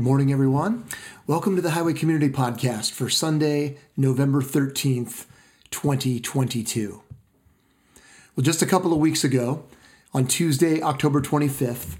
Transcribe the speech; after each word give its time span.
Good 0.00 0.06
morning, 0.06 0.32
everyone. 0.32 0.86
Welcome 1.26 1.56
to 1.56 1.60
the 1.60 1.72
Highway 1.72 1.92
Community 1.92 2.32
Podcast 2.32 2.92
for 2.92 3.10
Sunday, 3.10 3.76
November 3.98 4.40
13th, 4.40 5.26
2022. 5.70 7.02
Well, 8.34 8.42
just 8.42 8.62
a 8.62 8.66
couple 8.66 8.94
of 8.94 8.98
weeks 8.98 9.24
ago, 9.24 9.62
on 10.14 10.26
Tuesday, 10.26 10.80
October 10.80 11.20
25th, 11.20 11.98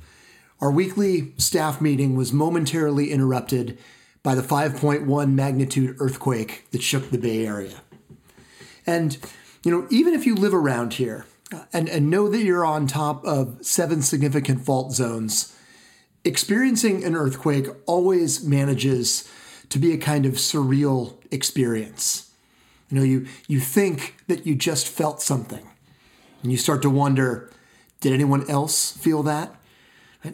our 0.63 0.71
weekly 0.71 1.35
staff 1.37 1.83
meeting 1.83 2.17
was 2.17 2.33
momentarily 2.33 3.11
interrupted 3.11 3.77
by 4.23 4.35
the 4.35 4.41
5.1 4.41 5.35
magnitude 5.35 5.95
earthquake 6.01 6.71
that 6.71 6.83
shook 6.83 7.11
the 7.11 7.19
Bay 7.19 7.47
Area. 7.47 7.83
And, 8.87 9.19
you 9.63 9.71
know, 9.71 9.87
even 9.91 10.15
if 10.15 10.25
you 10.25 10.35
live 10.35 10.55
around 10.55 10.95
here 10.95 11.27
uh, 11.53 11.65
and, 11.71 11.87
and 11.87 12.09
know 12.09 12.31
that 12.31 12.43
you're 12.43 12.65
on 12.65 12.87
top 12.87 13.23
of 13.27 13.59
seven 13.61 14.01
significant 14.01 14.65
fault 14.65 14.93
zones, 14.93 15.55
experiencing 16.25 17.05
an 17.05 17.15
earthquake 17.15 17.67
always 17.87 18.45
manages 18.45 19.31
to 19.69 19.79
be 19.79 19.93
a 19.93 19.99
kind 19.99 20.27
of 20.27 20.35
surreal 20.35 21.17
experience. 21.31 22.31
You 22.89 22.99
know, 22.99 23.05
you, 23.05 23.27
you 23.47 23.61
think 23.61 24.17
that 24.27 24.47
you 24.47 24.55
just 24.55 24.89
felt 24.89 25.23
something, 25.23 25.67
and 26.43 26.51
you 26.51 26.59
start 26.59 26.83
to 26.83 26.91
wonder 26.91 27.51
did 28.01 28.13
anyone 28.15 28.49
else 28.49 28.93
feel 28.93 29.23
that? 29.25 29.55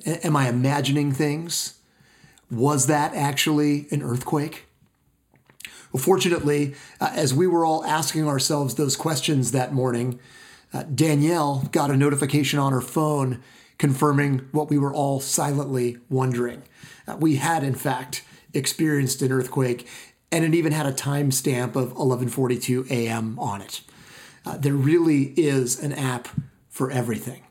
Am 0.06 0.36
I 0.36 0.48
imagining 0.48 1.10
things? 1.12 1.80
Was 2.48 2.86
that 2.86 3.12
actually 3.14 3.88
an 3.90 4.02
earthquake? 4.02 4.66
Well, 5.92 6.02
fortunately, 6.02 6.74
uh, 7.00 7.10
as 7.12 7.34
we 7.34 7.46
were 7.46 7.64
all 7.64 7.84
asking 7.84 8.28
ourselves 8.28 8.76
those 8.76 8.96
questions 8.96 9.50
that 9.50 9.72
morning, 9.72 10.20
uh, 10.72 10.84
Danielle 10.84 11.68
got 11.72 11.90
a 11.90 11.96
notification 11.96 12.58
on 12.58 12.72
her 12.72 12.80
phone 12.80 13.42
confirming 13.78 14.48
what 14.52 14.70
we 14.70 14.78
were 14.78 14.92
all 14.92 15.20
silently 15.20 15.98
wondering. 16.08 16.62
Uh, 17.06 17.16
we 17.18 17.36
had, 17.36 17.62
in 17.62 17.74
fact, 17.74 18.24
experienced 18.54 19.22
an 19.22 19.32
earthquake, 19.32 19.86
and 20.32 20.44
it 20.44 20.54
even 20.54 20.72
had 20.72 20.86
a 20.86 20.92
timestamp 20.92 21.76
of 21.76 21.92
11:42 21.94 22.90
a.m. 22.90 23.38
on 23.38 23.60
it. 23.62 23.82
Uh, 24.44 24.56
there 24.56 24.74
really 24.74 25.34
is 25.36 25.82
an 25.82 25.92
app 25.92 26.28
for 26.68 26.90
everything. 26.90 27.42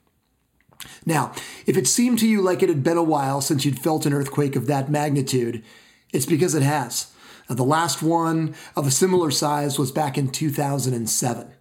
Now, 1.06 1.34
if 1.66 1.78
it 1.78 1.88
seemed 1.88 2.20
to 2.20 2.28
you 2.28 2.42
like 2.42 2.64
it 2.64 2.70
had 2.70 2.84
been 2.84 2.98
a 2.98 3.04
while 3.04 3.42
since 3.42 3.66
you'd 3.66 3.80
felt 3.80 4.06
an 4.06 4.14
earthquake 4.14 4.56
of 4.56 4.68
that 4.68 4.90
magnitude, 4.90 5.64
it's 6.12 6.26
because 6.26 6.56
it 6.56 6.64
has. 6.64 7.12
Uh, 7.50 7.54
the 7.54 7.64
last 7.64 8.02
one 8.02 8.56
of 8.76 8.88
a 8.88 8.92
similar 8.92 9.32
size 9.32 9.78
was 9.78 9.92
back 9.92 10.18
in 10.18 10.30
2007. 10.30 11.52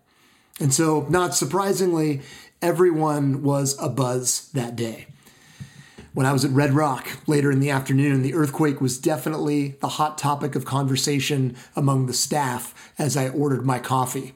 And 0.61 0.73
so, 0.73 1.06
not 1.11 1.34
surprisingly, 1.34 2.23
everyone 2.65 3.43
was 3.43 3.77
abuzz 3.77 4.51
that 4.53 4.75
day. 4.75 5.07
When 6.15 6.25
I 6.25 6.33
was 6.33 6.47
at 6.47 6.51
Red 6.51 6.73
Rock 6.73 7.06
later 7.27 7.53
in 7.53 7.61
the 7.61 7.69
afternoon, 7.69 8.23
the 8.23 8.33
earthquake 8.33 8.81
was 8.81 8.97
definitely 8.97 9.77
the 9.81 9.89
hot 9.89 10.17
topic 10.17 10.55
of 10.55 10.65
conversation 10.65 11.56
among 11.77 12.06
the 12.06 12.15
staff 12.15 12.93
as 12.98 13.19
I 13.19 13.29
ordered 13.29 13.67
my 13.67 13.79
coffee. 13.79 14.33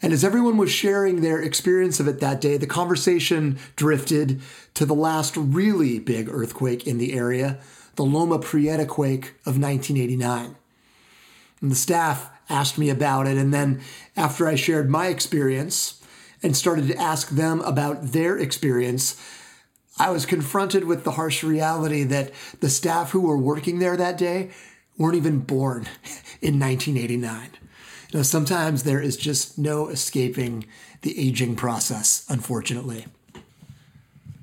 And 0.00 0.14
as 0.14 0.24
everyone 0.24 0.56
was 0.56 0.70
sharing 0.70 1.20
their 1.20 1.42
experience 1.42 2.00
of 2.00 2.08
it 2.08 2.20
that 2.20 2.40
day, 2.40 2.56
the 2.56 2.66
conversation 2.66 3.58
drifted 3.76 4.40
to 4.72 4.86
the 4.86 4.94
last 4.94 5.36
really 5.36 5.98
big 5.98 6.26
earthquake 6.30 6.86
in 6.86 6.96
the 6.96 7.12
area, 7.12 7.58
the 7.96 8.02
Loma 8.02 8.38
Prieta 8.38 8.86
quake 8.86 9.34
of 9.44 9.60
1989. 9.60 10.56
And 11.60 11.70
the 11.70 11.76
staff 11.76 12.30
asked 12.48 12.78
me 12.78 12.88
about 12.88 13.26
it, 13.26 13.36
and 13.36 13.52
then 13.52 13.82
after 14.16 14.48
I 14.48 14.54
shared 14.54 14.88
my 14.88 15.08
experience, 15.08 15.99
and 16.42 16.56
started 16.56 16.88
to 16.88 16.96
ask 16.96 17.30
them 17.30 17.60
about 17.60 18.12
their 18.12 18.38
experience, 18.38 19.20
I 19.98 20.10
was 20.10 20.24
confronted 20.24 20.84
with 20.84 21.04
the 21.04 21.12
harsh 21.12 21.42
reality 21.42 22.04
that 22.04 22.32
the 22.60 22.70
staff 22.70 23.10
who 23.10 23.20
were 23.20 23.36
working 23.36 23.78
there 23.78 23.96
that 23.96 24.16
day 24.16 24.50
weren't 24.96 25.16
even 25.16 25.40
born 25.40 25.88
in 26.40 26.58
1989. 26.58 27.50
You 28.10 28.18
know, 28.18 28.22
sometimes 28.22 28.82
there 28.82 29.00
is 29.00 29.16
just 29.16 29.58
no 29.58 29.88
escaping 29.88 30.66
the 31.02 31.18
aging 31.18 31.56
process, 31.56 32.24
unfortunately. 32.28 33.06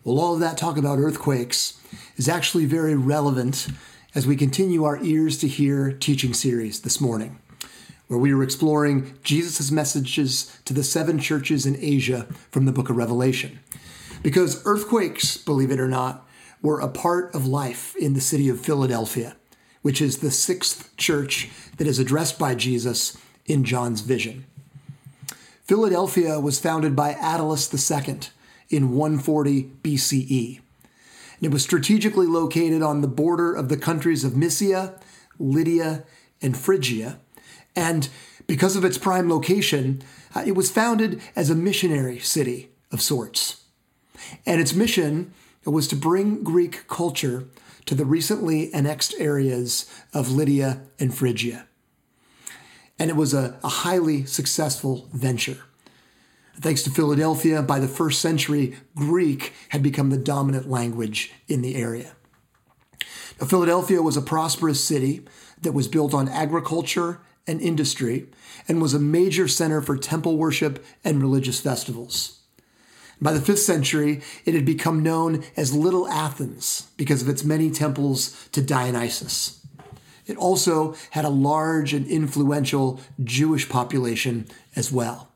Well, 0.03 0.19
all 0.19 0.35
of 0.35 0.39
that 0.39 0.57
talk 0.57 0.77
about 0.77 0.99
earthquakes 0.99 1.79
is 2.15 2.29
actually 2.29 2.65
very 2.65 2.95
relevant 2.95 3.67
as 4.15 4.25
we 4.25 4.35
continue 4.35 4.83
our 4.83 5.03
Ears 5.03 5.37
to 5.39 5.47
Hear 5.47 5.91
teaching 5.91 6.33
series 6.33 6.81
this 6.81 7.01
morning 7.01 7.39
where 8.07 8.19
we 8.19 8.31
are 8.31 8.43
exploring 8.43 9.17
Jesus' 9.23 9.71
messages 9.71 10.57
to 10.65 10.73
the 10.73 10.83
seven 10.83 11.19
churches 11.19 11.65
in 11.65 11.77
Asia 11.79 12.23
from 12.51 12.65
the 12.65 12.71
book 12.71 12.89
of 12.89 12.95
Revelation. 12.95 13.59
Because 14.23 14.61
earthquakes, 14.65 15.37
believe 15.37 15.71
it 15.71 15.79
or 15.79 15.87
not, 15.87 16.27
were 16.61 16.79
a 16.79 16.87
part 16.87 17.33
of 17.35 17.45
life 17.45 17.95
in 17.97 18.13
the 18.13 18.21
city 18.21 18.49
of 18.49 18.59
Philadelphia, 18.59 19.35
which 19.81 20.01
is 20.01 20.17
the 20.17 20.31
sixth 20.31 20.95
church 20.97 21.49
that 21.77 21.87
is 21.87 21.99
addressed 21.99 22.39
by 22.39 22.55
Jesus 22.55 23.17
in 23.45 23.63
John's 23.63 24.01
vision. 24.01 24.45
Philadelphia 25.63 26.39
was 26.39 26.59
founded 26.59 26.95
by 26.95 27.13
Attalus 27.13 27.71
II 27.73 28.19
in 28.69 28.95
140 28.95 29.63
BCE. 29.83 30.61
And 31.37 31.45
it 31.45 31.51
was 31.51 31.63
strategically 31.63 32.25
located 32.25 32.81
on 32.81 33.01
the 33.01 33.07
border 33.07 33.53
of 33.53 33.69
the 33.69 33.77
countries 33.77 34.23
of 34.23 34.35
Mysia, 34.35 34.99
Lydia, 35.37 36.03
and 36.41 36.57
Phrygia, 36.57 37.19
and 37.77 38.09
because 38.47 38.75
of 38.75 38.83
its 38.83 38.97
prime 38.97 39.29
location, 39.29 40.01
uh, 40.35 40.43
it 40.45 40.53
was 40.53 40.71
founded 40.71 41.21
as 41.35 41.49
a 41.49 41.55
missionary 41.55 42.17
city 42.17 42.71
of 42.91 43.01
sorts. 43.01 43.63
And 44.45 44.59
its 44.59 44.73
mission 44.73 45.31
was 45.63 45.87
to 45.89 45.95
bring 45.95 46.43
Greek 46.43 46.87
culture 46.87 47.45
to 47.85 47.93
the 47.93 48.05
recently 48.05 48.73
annexed 48.73 49.13
areas 49.19 49.85
of 50.11 50.31
Lydia 50.31 50.81
and 50.99 51.13
Phrygia. 51.13 51.67
And 52.97 53.11
it 53.11 53.15
was 53.15 53.33
a, 53.33 53.59
a 53.63 53.69
highly 53.69 54.25
successful 54.25 55.07
venture. 55.13 55.59
Thanks 56.59 56.81
to 56.83 56.89
Philadelphia, 56.89 57.61
by 57.61 57.77
the 57.77 57.87
first 57.87 58.19
century, 58.19 58.75
Greek 58.95 59.53
had 59.69 59.83
become 59.83 60.09
the 60.09 60.17
dominant 60.17 60.67
language 60.67 61.31
in 61.47 61.61
the 61.61 61.75
area. 61.75 62.15
Now, 63.39 63.45
Philadelphia 63.45 64.01
was 64.01 64.17
a 64.17 64.21
prosperous 64.21 64.83
city 64.83 65.27
that 65.61 65.73
was 65.73 65.87
built 65.87 66.15
on 66.15 66.27
agriculture 66.27 67.19
and 67.47 67.61
industry 67.61 68.27
and 68.67 68.81
was 68.81 68.93
a 68.93 68.99
major 68.99 69.47
center 69.47 69.81
for 69.81 69.97
temple 69.97 70.37
worship 70.37 70.83
and 71.03 71.21
religious 71.21 71.59
festivals. 71.59 72.39
By 73.19 73.33
the 73.33 73.39
5th 73.39 73.59
century, 73.59 74.21
it 74.45 74.53
had 74.53 74.65
become 74.65 75.01
known 75.01 75.43
as 75.55 75.73
Little 75.73 76.07
Athens 76.07 76.87
because 76.97 77.21
of 77.21 77.29
its 77.29 77.43
many 77.43 77.71
temples 77.71 78.47
to 78.51 78.61
Dionysus. 78.61 79.65
It 80.27 80.37
also 80.37 80.95
had 81.11 81.25
a 81.25 81.29
large 81.29 81.93
and 81.93 82.05
influential 82.05 82.99
Jewish 83.23 83.69
population 83.69 84.45
as 84.75 84.91
well. 84.91 85.29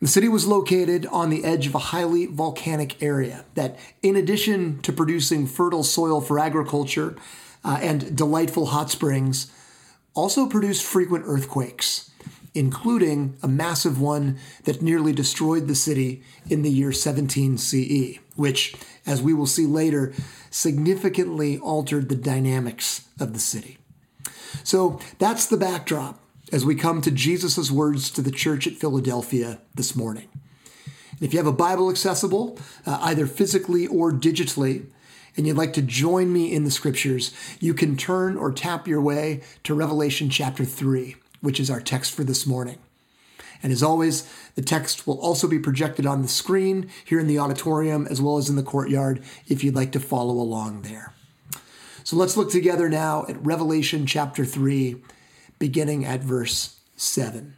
The 0.00 0.06
city 0.06 0.28
was 0.28 0.46
located 0.46 1.06
on 1.06 1.28
the 1.28 1.44
edge 1.44 1.66
of 1.66 1.74
a 1.74 1.78
highly 1.78 2.26
volcanic 2.26 3.02
area 3.02 3.44
that, 3.54 3.76
in 4.00 4.14
addition 4.14 4.80
to 4.82 4.92
producing 4.92 5.46
fertile 5.46 5.82
soil 5.82 6.20
for 6.20 6.38
agriculture 6.38 7.16
uh, 7.64 7.78
and 7.82 8.16
delightful 8.16 8.66
hot 8.66 8.90
springs, 8.90 9.50
also 10.18 10.48
produced 10.48 10.84
frequent 10.84 11.24
earthquakes, 11.28 12.10
including 12.52 13.38
a 13.40 13.46
massive 13.46 14.00
one 14.00 14.36
that 14.64 14.82
nearly 14.82 15.12
destroyed 15.12 15.68
the 15.68 15.76
city 15.76 16.24
in 16.50 16.62
the 16.62 16.70
year 16.70 16.90
17 16.90 17.56
CE, 17.56 18.18
which, 18.34 18.74
as 19.06 19.22
we 19.22 19.32
will 19.32 19.46
see 19.46 19.64
later, 19.64 20.12
significantly 20.50 21.56
altered 21.58 22.08
the 22.08 22.16
dynamics 22.16 23.06
of 23.20 23.32
the 23.32 23.38
city. 23.38 23.78
So 24.64 24.98
that's 25.20 25.46
the 25.46 25.56
backdrop 25.56 26.18
as 26.50 26.64
we 26.64 26.74
come 26.74 27.00
to 27.02 27.12
Jesus' 27.12 27.70
words 27.70 28.10
to 28.10 28.20
the 28.20 28.32
church 28.32 28.66
at 28.66 28.74
Philadelphia 28.74 29.60
this 29.76 29.94
morning. 29.94 30.28
If 31.20 31.32
you 31.32 31.38
have 31.38 31.46
a 31.46 31.52
Bible 31.52 31.90
accessible, 31.90 32.58
uh, 32.84 32.98
either 33.02 33.28
physically 33.28 33.86
or 33.86 34.10
digitally, 34.10 34.86
and 35.38 35.46
you'd 35.46 35.56
like 35.56 35.72
to 35.74 35.82
join 35.82 36.32
me 36.32 36.52
in 36.52 36.64
the 36.64 36.70
scriptures, 36.70 37.32
you 37.60 37.72
can 37.72 37.96
turn 37.96 38.36
or 38.36 38.50
tap 38.50 38.88
your 38.88 39.00
way 39.00 39.40
to 39.62 39.72
Revelation 39.72 40.28
chapter 40.28 40.64
3, 40.64 41.14
which 41.40 41.60
is 41.60 41.70
our 41.70 41.80
text 41.80 42.12
for 42.12 42.24
this 42.24 42.44
morning. 42.44 42.78
And 43.62 43.72
as 43.72 43.82
always, 43.82 44.28
the 44.56 44.62
text 44.62 45.06
will 45.06 45.20
also 45.20 45.46
be 45.46 45.60
projected 45.60 46.06
on 46.06 46.22
the 46.22 46.28
screen 46.28 46.90
here 47.04 47.20
in 47.20 47.28
the 47.28 47.38
auditorium 47.38 48.08
as 48.08 48.20
well 48.20 48.36
as 48.36 48.48
in 48.48 48.56
the 48.56 48.64
courtyard 48.64 49.22
if 49.46 49.62
you'd 49.62 49.76
like 49.76 49.92
to 49.92 50.00
follow 50.00 50.34
along 50.34 50.82
there. 50.82 51.12
So 52.02 52.16
let's 52.16 52.36
look 52.36 52.50
together 52.50 52.88
now 52.88 53.24
at 53.28 53.44
Revelation 53.44 54.06
chapter 54.06 54.44
3, 54.44 54.96
beginning 55.60 56.04
at 56.04 56.20
verse 56.20 56.80
7. 56.96 57.54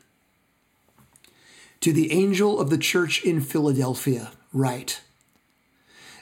To 1.80 1.92
the 1.94 2.12
angel 2.12 2.60
of 2.60 2.68
the 2.68 2.78
church 2.78 3.24
in 3.24 3.40
Philadelphia, 3.40 4.32
write 4.52 5.00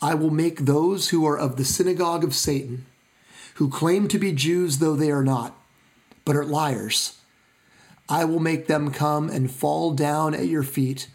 I 0.00 0.14
will 0.14 0.30
make 0.30 0.60
those 0.60 1.08
who 1.08 1.26
are 1.26 1.38
of 1.38 1.56
the 1.56 1.64
synagogue 1.64 2.22
of 2.22 2.34
Satan, 2.34 2.86
who 3.54 3.68
claim 3.68 4.06
to 4.08 4.18
be 4.18 4.32
Jews 4.32 4.78
though 4.78 4.94
they 4.94 5.10
are 5.10 5.24
not, 5.24 5.56
but 6.24 6.36
are 6.36 6.44
liars, 6.44 7.18
I 8.08 8.24
will 8.24 8.38
make 8.38 8.68
them 8.68 8.90
come 8.90 9.28
and 9.28 9.50
fall 9.50 9.92
down 9.92 10.34
at 10.34 10.46
your 10.46 10.62
feet 10.62 11.08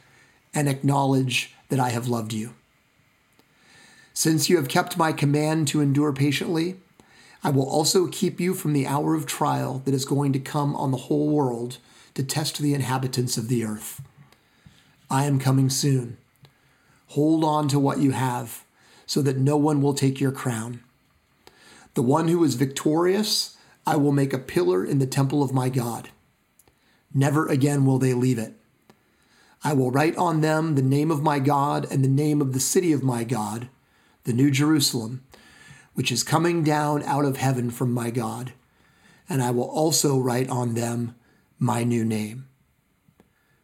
and 0.53 0.69
acknowledge 0.69 1.55
that 1.69 1.79
I 1.79 1.89
have 1.89 2.07
loved 2.07 2.33
you. 2.33 2.53
Since 4.13 4.49
you 4.49 4.57
have 4.57 4.67
kept 4.67 4.97
my 4.97 5.11
command 5.11 5.67
to 5.69 5.81
endure 5.81 6.13
patiently, 6.13 6.75
I 7.43 7.49
will 7.49 7.67
also 7.67 8.07
keep 8.07 8.39
you 8.39 8.53
from 8.53 8.73
the 8.73 8.85
hour 8.85 9.15
of 9.15 9.25
trial 9.25 9.81
that 9.85 9.93
is 9.93 10.05
going 10.05 10.33
to 10.33 10.39
come 10.39 10.75
on 10.75 10.91
the 10.91 10.97
whole 10.97 11.29
world 11.29 11.77
to 12.13 12.23
test 12.23 12.59
the 12.59 12.75
inhabitants 12.75 13.37
of 13.37 13.47
the 13.47 13.65
earth. 13.65 14.01
I 15.09 15.25
am 15.25 15.39
coming 15.39 15.69
soon. 15.69 16.17
Hold 17.07 17.43
on 17.43 17.67
to 17.69 17.79
what 17.79 17.99
you 17.99 18.11
have, 18.11 18.63
so 19.05 19.21
that 19.21 19.37
no 19.37 19.57
one 19.57 19.81
will 19.81 19.93
take 19.93 20.19
your 20.19 20.31
crown. 20.31 20.81
The 21.93 22.01
one 22.01 22.27
who 22.27 22.43
is 22.43 22.55
victorious, 22.55 23.57
I 23.85 23.97
will 23.97 24.11
make 24.11 24.33
a 24.33 24.39
pillar 24.39 24.83
in 24.83 24.99
the 24.99 25.07
temple 25.07 25.43
of 25.43 25.53
my 25.53 25.69
God. 25.69 26.09
Never 27.13 27.47
again 27.47 27.85
will 27.85 27.99
they 27.99 28.13
leave 28.13 28.39
it. 28.39 28.53
I 29.63 29.73
will 29.73 29.91
write 29.91 30.17
on 30.17 30.41
them 30.41 30.75
the 30.75 30.81
name 30.81 31.11
of 31.11 31.21
my 31.21 31.39
God 31.39 31.87
and 31.91 32.03
the 32.03 32.09
name 32.09 32.41
of 32.41 32.53
the 32.53 32.59
city 32.59 32.91
of 32.91 33.03
my 33.03 33.23
God, 33.23 33.69
the 34.23 34.33
New 34.33 34.51
Jerusalem, 34.51 35.23
which 35.93 36.11
is 36.11 36.23
coming 36.23 36.63
down 36.63 37.03
out 37.03 37.23
of 37.23 37.37
heaven 37.37 37.69
from 37.69 37.93
my 37.93 38.09
God. 38.09 38.53
And 39.29 39.41
I 39.41 39.51
will 39.51 39.69
also 39.69 40.17
write 40.19 40.49
on 40.49 40.73
them 40.73 41.15
my 41.59 41.83
new 41.83 42.03
name. 42.03 42.47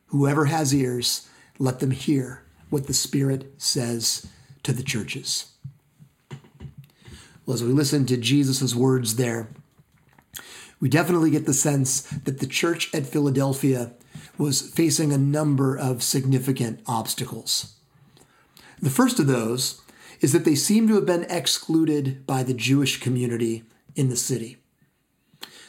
Whoever 0.08 0.46
has 0.46 0.74
ears, 0.74 1.28
let 1.58 1.80
them 1.80 1.92
hear 1.92 2.44
what 2.70 2.88
the 2.88 2.94
Spirit 2.94 3.54
says 3.58 4.28
to 4.64 4.74
the 4.74 4.84
churches. 4.84 5.52
Well, 7.46 7.56
as 7.56 7.64
we 7.64 7.70
listen 7.70 8.06
to 8.06 8.18
Jesus' 8.18 8.76
words 8.76 9.16
there, 9.16 9.50
we 10.80 10.88
definitely 10.88 11.32
get 11.32 11.46
the 11.46 11.54
sense 11.54 12.02
that 12.02 12.40
the 12.40 12.48
church 12.48 12.94
at 12.94 13.06
Philadelphia 13.06 13.92
was 14.38 14.62
facing 14.62 15.12
a 15.12 15.18
number 15.18 15.78
of 15.78 16.04
significant 16.04 16.82
obstacles. 16.88 17.76
The 18.82 18.90
first 18.90 19.20
of 19.20 19.28
those 19.28 19.82
is 20.22 20.32
that 20.32 20.46
they 20.46 20.56
seem 20.56 20.88
to 20.88 20.96
have 20.96 21.06
been 21.06 21.26
excluded 21.30 22.26
by 22.26 22.44
the 22.44 22.54
Jewish 22.54 23.00
community 23.00 23.64
in 23.96 24.10
the 24.10 24.16
city. 24.16 24.58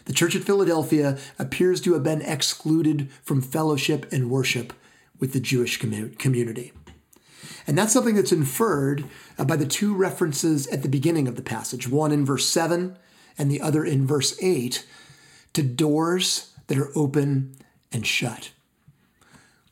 The 0.05 0.13
church 0.13 0.35
at 0.35 0.45
Philadelphia 0.45 1.19
appears 1.39 1.81
to 1.83 1.93
have 1.95 2.03
been 2.03 2.23
excluded 2.23 3.11
from 3.23 3.43
fellowship 3.43 4.11
and 4.13 4.31
worship 4.31 4.73
with 5.19 5.33
the 5.33 5.41
Jewish 5.41 5.77
community. 5.79 6.73
And 7.71 7.79
that's 7.79 7.93
something 7.93 8.17
that's 8.17 8.33
inferred 8.33 9.05
uh, 9.39 9.45
by 9.45 9.55
the 9.55 9.65
two 9.65 9.95
references 9.95 10.67
at 10.67 10.83
the 10.83 10.89
beginning 10.89 11.29
of 11.29 11.37
the 11.37 11.41
passage, 11.41 11.89
one 11.89 12.11
in 12.11 12.27
verse 12.27 12.49
7 12.49 12.99
and 13.39 13.49
the 13.49 13.61
other 13.61 13.85
in 13.85 14.09
verse 14.09 14.37
8, 14.43 14.85
to 15.53 15.63
doors 15.63 16.53
that 16.67 16.79
are 16.79 16.91
open 16.99 17.55
and 17.93 18.05
shut. 18.05 18.51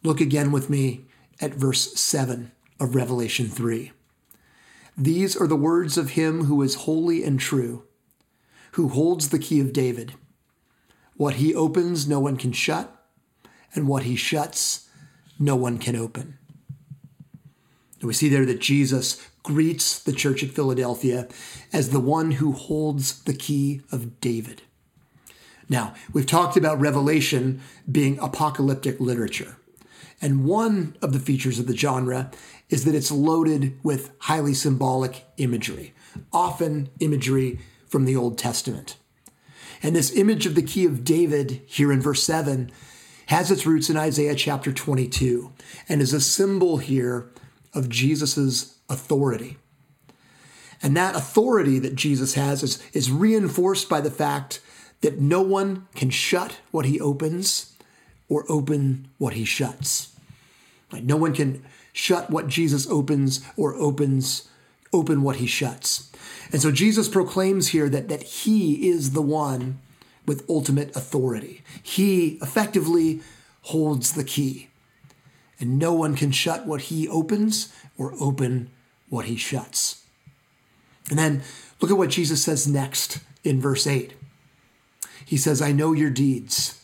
Look 0.04 0.20
again 0.20 0.52
with 0.52 0.70
me 0.70 1.06
at 1.40 1.54
verse 1.54 1.92
7 2.00 2.52
of 2.78 2.94
Revelation 2.94 3.48
3. 3.48 3.90
These 4.96 5.36
are 5.36 5.48
the 5.48 5.56
words 5.56 5.98
of 5.98 6.10
him 6.10 6.44
who 6.44 6.62
is 6.62 6.76
holy 6.76 7.24
and 7.24 7.40
true, 7.40 7.82
who 8.74 8.90
holds 8.90 9.30
the 9.30 9.40
key 9.40 9.58
of 9.58 9.72
David. 9.72 10.14
What 11.16 11.34
he 11.34 11.52
opens, 11.52 12.06
no 12.06 12.20
one 12.20 12.36
can 12.36 12.52
shut, 12.52 12.94
and 13.74 13.88
what 13.88 14.04
he 14.04 14.14
shuts, 14.14 14.88
no 15.36 15.56
one 15.56 15.78
can 15.78 15.96
open. 15.96 16.37
We 18.02 18.14
see 18.14 18.28
there 18.28 18.46
that 18.46 18.60
Jesus 18.60 19.28
greets 19.42 19.98
the 19.98 20.12
church 20.12 20.42
at 20.44 20.50
Philadelphia 20.50 21.28
as 21.72 21.90
the 21.90 22.00
one 22.00 22.32
who 22.32 22.52
holds 22.52 23.22
the 23.22 23.34
key 23.34 23.82
of 23.90 24.20
David. 24.20 24.62
Now, 25.68 25.94
we've 26.12 26.26
talked 26.26 26.56
about 26.56 26.80
Revelation 26.80 27.60
being 27.90 28.18
apocalyptic 28.20 29.00
literature. 29.00 29.56
And 30.20 30.44
one 30.44 30.96
of 31.02 31.12
the 31.12 31.18
features 31.18 31.58
of 31.58 31.66
the 31.66 31.76
genre 31.76 32.30
is 32.70 32.84
that 32.84 32.94
it's 32.94 33.10
loaded 33.10 33.78
with 33.82 34.10
highly 34.20 34.54
symbolic 34.54 35.24
imagery, 35.36 35.94
often 36.32 36.88
imagery 37.00 37.60
from 37.86 38.04
the 38.04 38.16
Old 38.16 38.38
Testament. 38.38 38.96
And 39.82 39.94
this 39.94 40.14
image 40.14 40.46
of 40.46 40.54
the 40.54 40.62
key 40.62 40.84
of 40.86 41.04
David 41.04 41.62
here 41.66 41.92
in 41.92 42.00
verse 42.00 42.22
7 42.22 42.70
has 43.26 43.50
its 43.50 43.66
roots 43.66 43.90
in 43.90 43.96
Isaiah 43.96 44.34
chapter 44.34 44.72
22 44.72 45.52
and 45.88 46.00
is 46.00 46.12
a 46.12 46.20
symbol 46.20 46.78
here 46.78 47.30
of 47.74 47.88
Jesus' 47.88 48.78
authority. 48.88 49.56
And 50.82 50.96
that 50.96 51.16
authority 51.16 51.78
that 51.80 51.94
Jesus 51.94 52.34
has 52.34 52.62
is, 52.62 52.82
is 52.92 53.10
reinforced 53.10 53.88
by 53.88 54.00
the 54.00 54.10
fact 54.10 54.60
that 55.00 55.18
no 55.18 55.42
one 55.42 55.86
can 55.94 56.10
shut 56.10 56.58
what 56.70 56.86
he 56.86 57.00
opens 57.00 57.74
or 58.28 58.44
open 58.48 59.08
what 59.18 59.34
he 59.34 59.44
shuts. 59.44 60.14
Like 60.92 61.04
no 61.04 61.16
one 61.16 61.34
can 61.34 61.64
shut 61.92 62.30
what 62.30 62.48
Jesus 62.48 62.86
opens 62.88 63.44
or 63.56 63.74
opens 63.74 64.48
open 64.92 65.22
what 65.22 65.36
he 65.36 65.46
shuts. 65.46 66.10
And 66.52 66.62
so 66.62 66.70
Jesus 66.70 67.08
proclaims 67.08 67.68
here 67.68 67.88
that, 67.88 68.08
that 68.08 68.22
he 68.22 68.88
is 68.88 69.12
the 69.12 69.22
one 69.22 69.80
with 70.26 70.48
ultimate 70.48 70.94
authority. 70.96 71.62
He 71.82 72.38
effectively 72.40 73.20
holds 73.62 74.12
the 74.12 74.24
key. 74.24 74.67
And 75.60 75.78
no 75.78 75.92
one 75.92 76.14
can 76.14 76.30
shut 76.30 76.66
what 76.66 76.82
he 76.82 77.08
opens 77.08 77.72
or 77.96 78.14
open 78.20 78.70
what 79.08 79.26
he 79.26 79.36
shuts. 79.36 80.04
And 81.10 81.18
then 81.18 81.42
look 81.80 81.90
at 81.90 81.96
what 81.96 82.10
Jesus 82.10 82.44
says 82.44 82.68
next 82.68 83.18
in 83.42 83.60
verse 83.60 83.86
8. 83.86 84.12
He 85.24 85.36
says, 85.36 85.60
I 85.60 85.72
know 85.72 85.92
your 85.92 86.10
deeds. 86.10 86.82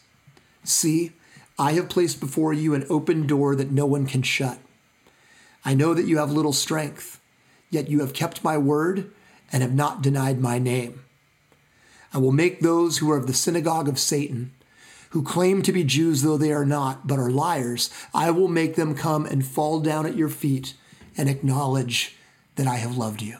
See, 0.64 1.12
I 1.58 1.72
have 1.72 1.88
placed 1.88 2.20
before 2.20 2.52
you 2.52 2.74
an 2.74 2.86
open 2.90 3.26
door 3.26 3.54
that 3.54 3.70
no 3.70 3.86
one 3.86 4.06
can 4.06 4.22
shut. 4.22 4.58
I 5.64 5.74
know 5.74 5.94
that 5.94 6.06
you 6.06 6.18
have 6.18 6.32
little 6.32 6.52
strength, 6.52 7.20
yet 7.70 7.88
you 7.88 8.00
have 8.00 8.12
kept 8.12 8.44
my 8.44 8.58
word 8.58 9.10
and 9.52 9.62
have 9.62 9.74
not 9.74 10.02
denied 10.02 10.40
my 10.40 10.58
name. 10.58 11.04
I 12.12 12.18
will 12.18 12.32
make 12.32 12.60
those 12.60 12.98
who 12.98 13.10
are 13.10 13.16
of 13.16 13.26
the 13.26 13.34
synagogue 13.34 13.88
of 13.88 13.98
Satan, 13.98 14.52
who 15.10 15.22
claim 15.22 15.62
to 15.62 15.72
be 15.72 15.84
Jews 15.84 16.22
though 16.22 16.36
they 16.36 16.52
are 16.52 16.64
not, 16.64 17.06
but 17.06 17.18
are 17.18 17.30
liars, 17.30 17.90
I 18.12 18.30
will 18.30 18.48
make 18.48 18.76
them 18.76 18.94
come 18.94 19.26
and 19.26 19.46
fall 19.46 19.80
down 19.80 20.06
at 20.06 20.16
your 20.16 20.28
feet 20.28 20.74
and 21.16 21.28
acknowledge 21.28 22.16
that 22.56 22.66
I 22.66 22.76
have 22.76 22.96
loved 22.96 23.22
you. 23.22 23.38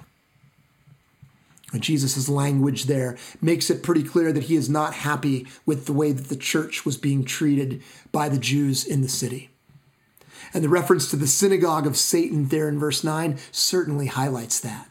Jesus' 1.81 2.29
language 2.29 2.85
there 2.85 3.17
makes 3.41 3.71
it 3.71 3.83
pretty 3.83 4.03
clear 4.03 4.33
that 4.33 4.45
he 4.45 4.57
is 4.57 4.69
not 4.69 4.95
happy 4.95 5.47
with 5.67 5.87
the 5.87 5.93
way 5.93 6.13
that 6.13 6.29
the 6.29 6.37
church 6.37 6.85
was 6.85 6.97
being 6.97 7.25
treated 7.25 7.83
by 8.13 8.29
the 8.29 8.39
Jews 8.39 8.85
in 8.85 9.03
the 9.03 9.09
city. 9.09 9.51
And 10.53 10.63
the 10.63 10.69
reference 10.69 11.11
to 11.11 11.17
the 11.17 11.27
synagogue 11.27 11.87
of 11.87 11.97
Satan 11.97 12.49
there 12.49 12.69
in 12.69 12.79
verse 12.79 13.03
9 13.03 13.39
certainly 13.51 14.07
highlights 14.07 14.61
that. 14.61 14.89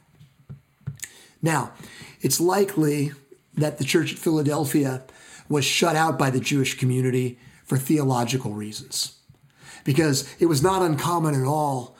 Now, 1.42 1.72
it's 2.22 2.40
likely 2.40 3.12
that 3.54 3.78
the 3.78 3.84
church 3.84 4.14
at 4.14 4.20
Philadelphia 4.20 5.04
was 5.54 5.64
shut 5.64 5.96
out 5.96 6.18
by 6.18 6.30
the 6.30 6.40
Jewish 6.40 6.78
community 6.78 7.38
for 7.64 7.78
theological 7.78 8.54
reasons. 8.54 9.20
Because 9.84 10.34
it 10.40 10.48
was 10.48 10.64
not 10.64 10.82
uncommon 10.82 11.40
at 11.40 11.48
all 11.48 11.96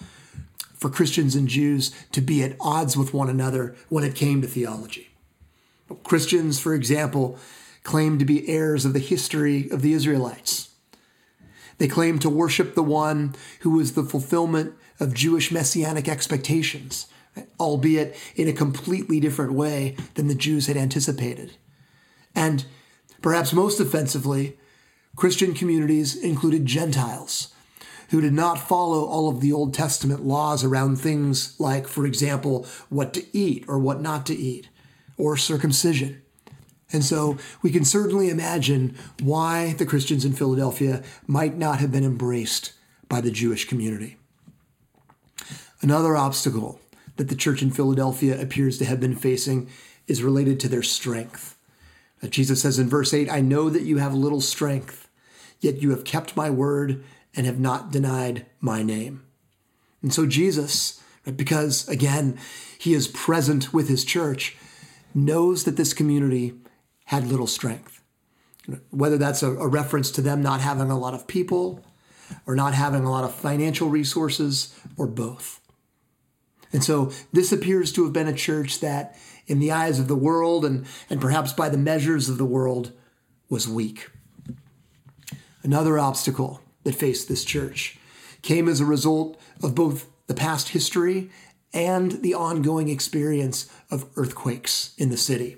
for 0.74 0.90
Christians 0.90 1.36
and 1.36 1.48
Jews 1.48 1.96
to 2.12 2.20
be 2.20 2.44
at 2.44 2.58
odds 2.60 2.98
with 2.98 3.14
one 3.14 3.30
another 3.30 3.76
when 3.90 4.04
it 4.04 4.16
came 4.16 4.42
to 4.42 4.48
theology. 4.48 5.10
Christians, 6.04 6.60
for 6.60 6.74
example, 6.74 7.38
claimed 7.84 8.20
to 8.20 8.26
be 8.26 8.50
heirs 8.50 8.86
of 8.86 8.94
the 8.94 9.00
history 9.00 9.70
of 9.70 9.82
the 9.82 9.94
Israelites. 9.94 10.72
They 11.78 11.88
claimed 11.88 12.22
to 12.22 12.30
worship 12.30 12.74
the 12.74 12.84
one 12.84 13.36
who 13.60 13.72
was 13.72 13.94
the 13.94 14.04
fulfillment 14.04 14.74
of 15.00 15.14
Jewish 15.14 15.52
messianic 15.52 16.08
expectations, 16.08 17.08
albeit 17.60 18.16
in 18.36 18.48
a 18.48 18.54
completely 18.54 19.20
different 19.20 19.54
way 19.54 19.96
than 20.16 20.28
the 20.28 20.36
Jews 20.36 20.68
had 20.68 20.78
anticipated. 20.78 21.54
And 22.36 22.66
perhaps 23.24 23.54
most 23.54 23.80
offensively, 23.80 24.56
Christian 25.16 25.56
communities 25.56 26.16
included 26.16 26.68
Gentiles 26.68 27.52
who 28.10 28.22
did 28.22 28.34
not 28.34 28.60
follow 28.60 29.06
all 29.06 29.28
of 29.28 29.42
the 29.42 29.52
Old 29.52 29.74
Testament 29.74 30.24
laws 30.24 30.64
around 30.64 30.98
things 30.98 31.60
like, 31.60 31.88
for 31.88 32.06
example, 32.06 32.68
what 32.90 33.12
to 33.16 33.26
eat 33.36 33.66
or 33.68 33.80
what 33.80 34.02
not 34.02 34.28
to 34.28 34.36
eat, 34.36 34.70
or 35.18 35.36
circumcision. 35.36 36.22
And 36.92 37.04
so 37.04 37.40
we 37.64 37.72
can 37.72 37.86
certainly 37.86 38.30
imagine 38.30 38.96
why 39.20 39.74
the 39.74 39.86
Christians 39.86 40.26
in 40.26 40.34
Philadelphia 40.34 41.02
might 41.26 41.58
not 41.58 41.80
have 41.80 41.92
been 41.92 42.04
embraced 42.04 42.74
by 43.10 43.20
the 43.20 43.32
Jewish 43.32 43.68
community. 43.68 44.18
Another 45.82 46.16
obstacle 46.16 46.80
that 47.16 47.30
the 47.30 47.36
church 47.36 47.64
in 47.64 47.72
Philadelphia 47.72 48.40
appears 48.40 48.78
to 48.78 48.86
have 48.86 49.00
been 49.00 49.16
facing 49.16 49.70
is 50.08 50.22
related 50.22 50.60
to 50.60 50.68
their 50.68 50.84
strength. 50.84 51.58
Jesus 52.32 52.62
says 52.62 52.80
in 52.80 52.90
verse 52.90 53.14
8, 53.14 53.30
I 53.30 53.42
know 53.42 53.70
that 53.70 53.84
you 53.84 53.98
have 53.98 54.14
little 54.14 54.42
strength, 54.42 55.10
yet 55.60 55.82
you 55.82 55.92
have 55.92 56.06
kept 56.06 56.38
my 56.38 56.50
word 56.50 57.04
and 57.36 57.46
have 57.46 57.60
not 57.60 57.92
denied 57.92 58.46
my 58.60 58.84
name. 58.84 59.24
And 60.02 60.14
so 60.14 60.26
Jesus, 60.26 61.02
because 61.36 61.88
again, 61.88 62.38
he 62.78 62.94
is 62.94 63.08
present 63.08 63.74
with 63.74 63.88
his 63.88 64.06
church, 64.06 64.58
knows 65.14 65.64
that 65.64 65.78
this 65.78 65.94
community 65.94 66.54
had 67.06 67.28
little 67.28 67.48
strength. 67.48 68.02
Whether 68.90 69.18
that's 69.18 69.44
a, 69.44 69.52
a 69.52 69.68
reference 69.68 70.12
to 70.12 70.22
them 70.22 70.42
not 70.42 70.62
having 70.62 70.90
a 70.90 70.98
lot 70.98 71.14
of 71.14 71.28
people, 71.28 71.84
or 72.46 72.56
not 72.56 72.74
having 72.74 73.04
a 73.04 73.12
lot 73.12 73.24
of 73.24 73.34
financial 73.34 73.90
resources, 73.90 74.78
or 74.98 75.08
both. 75.08 75.60
And 76.72 76.84
so 76.84 77.12
this 77.32 77.52
appears 77.52 77.92
to 77.94 78.04
have 78.04 78.14
been 78.14 78.28
a 78.28 78.34
church 78.34 78.80
that, 78.80 79.18
in 79.48 79.60
the 79.60 79.72
eyes 79.72 80.00
of 80.00 80.08
the 80.08 80.16
world 80.16 80.66
and, 80.66 80.86
and 81.10 81.20
perhaps 81.20 81.54
by 81.54 81.70
the 81.70 81.78
measures 81.78 82.30
of 82.30 82.38
the 82.38 82.46
world, 82.46 82.92
was 83.50 83.68
weak. 83.68 84.10
Another 85.62 86.00
obstacle 86.00 86.62
that 86.84 86.96
faced 86.96 87.28
this 87.28 87.46
church 87.46 87.98
came 88.42 88.68
as 88.68 88.80
a 88.80 88.86
result 88.86 89.40
of 89.62 89.76
both 89.76 90.08
the 90.28 90.34
past 90.34 90.70
history 90.70 91.30
and 91.74 92.14
the 92.22 92.34
ongoing 92.34 92.90
experience 92.90 93.72
of 93.90 94.06
earthquakes 94.16 94.94
in 94.98 95.10
the 95.10 95.18
city, 95.18 95.58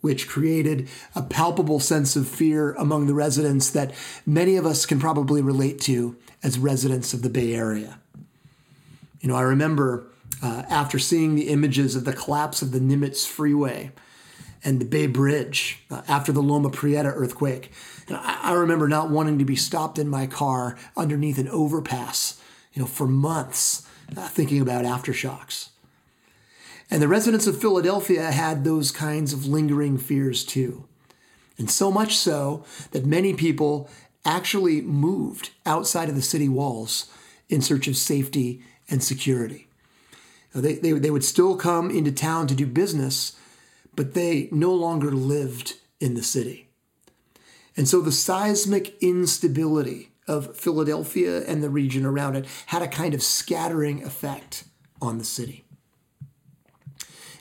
which 0.00 0.28
created 0.28 0.88
a 1.14 1.22
palpable 1.22 1.80
sense 1.80 2.16
of 2.16 2.28
fear 2.28 2.72
among 2.74 3.06
the 3.06 3.14
residents 3.14 3.70
that 3.70 3.92
many 4.26 4.56
of 4.56 4.66
us 4.66 4.86
can 4.86 4.98
probably 4.98 5.42
relate 5.42 5.80
to 5.80 6.16
as 6.42 6.58
residents 6.58 7.12
of 7.12 7.22
the 7.22 7.30
Bay 7.30 7.54
Area. 7.54 8.00
You 9.20 9.28
know, 9.28 9.36
I 9.36 9.42
remember 9.42 10.06
uh, 10.42 10.62
after 10.68 10.98
seeing 10.98 11.34
the 11.34 11.48
images 11.48 11.96
of 11.96 12.04
the 12.04 12.12
collapse 12.12 12.62
of 12.62 12.72
the 12.72 12.80
Nimitz 12.80 13.26
Freeway 13.26 13.92
and 14.64 14.80
the 14.80 14.84
Bay 14.84 15.06
Bridge 15.06 15.80
uh, 15.90 16.02
after 16.08 16.32
the 16.32 16.42
Loma 16.42 16.70
Prieta 16.70 17.08
earthquake. 17.08 17.72
And 18.06 18.16
I, 18.16 18.38
I 18.42 18.52
remember 18.52 18.88
not 18.88 19.10
wanting 19.10 19.38
to 19.38 19.44
be 19.44 19.56
stopped 19.56 19.98
in 19.98 20.08
my 20.08 20.26
car 20.26 20.76
underneath 20.96 21.38
an 21.38 21.48
overpass, 21.48 22.40
you 22.72 22.82
know, 22.82 22.88
for 22.88 23.06
months, 23.06 23.86
uh, 24.16 24.28
thinking 24.28 24.60
about 24.60 24.84
aftershocks. 24.84 25.70
And 26.90 27.02
the 27.02 27.08
residents 27.08 27.46
of 27.46 27.60
Philadelphia 27.60 28.30
had 28.30 28.64
those 28.64 28.90
kinds 28.90 29.32
of 29.32 29.46
lingering 29.46 29.98
fears 29.98 30.44
too. 30.44 30.86
And 31.58 31.70
so 31.70 31.90
much 31.90 32.16
so 32.16 32.64
that 32.92 33.04
many 33.04 33.34
people 33.34 33.90
actually 34.24 34.80
moved 34.80 35.50
outside 35.66 36.08
of 36.08 36.14
the 36.14 36.22
city 36.22 36.48
walls 36.48 37.10
in 37.48 37.60
search 37.60 37.88
of 37.88 37.96
safety 37.96 38.62
and 38.90 39.02
security. 39.02 39.67
They, 40.54 40.74
they, 40.74 40.92
they 40.92 41.10
would 41.10 41.24
still 41.24 41.56
come 41.56 41.90
into 41.90 42.12
town 42.12 42.46
to 42.48 42.54
do 42.54 42.66
business, 42.66 43.36
but 43.94 44.14
they 44.14 44.48
no 44.50 44.72
longer 44.72 45.10
lived 45.10 45.74
in 46.00 46.14
the 46.14 46.22
city. 46.22 46.68
And 47.76 47.86
so 47.88 48.00
the 48.00 48.12
seismic 48.12 48.96
instability 49.00 50.10
of 50.26 50.56
Philadelphia 50.56 51.44
and 51.46 51.62
the 51.62 51.70
region 51.70 52.04
around 52.04 52.36
it 52.36 52.46
had 52.66 52.82
a 52.82 52.88
kind 52.88 53.14
of 53.14 53.22
scattering 53.22 54.04
effect 54.04 54.64
on 55.00 55.18
the 55.18 55.24
city. 55.24 55.64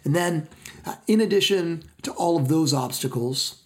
And 0.03 0.15
then, 0.15 0.47
uh, 0.85 0.95
in 1.07 1.19
addition 1.19 1.83
to 2.03 2.11
all 2.11 2.37
of 2.37 2.47
those 2.47 2.73
obstacles, 2.73 3.63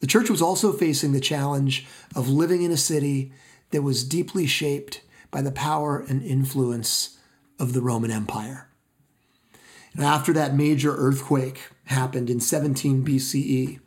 the 0.00 0.06
church 0.06 0.30
was 0.30 0.42
also 0.42 0.72
facing 0.72 1.12
the 1.12 1.20
challenge 1.20 1.86
of 2.16 2.28
living 2.28 2.62
in 2.62 2.72
a 2.72 2.76
city 2.76 3.32
that 3.70 3.82
was 3.82 4.02
deeply 4.02 4.46
shaped 4.46 5.02
by 5.30 5.42
the 5.42 5.52
power 5.52 6.04
and 6.08 6.22
influence 6.22 7.18
of 7.60 7.74
the 7.74 7.82
Roman 7.82 8.10
Empire. 8.10 8.68
And 9.94 10.04
after 10.04 10.32
that 10.32 10.54
major 10.54 10.94
earthquake 10.96 11.60
happened 11.84 12.30
in 12.30 12.40
17 12.40 13.04
BCE, 13.04 13.80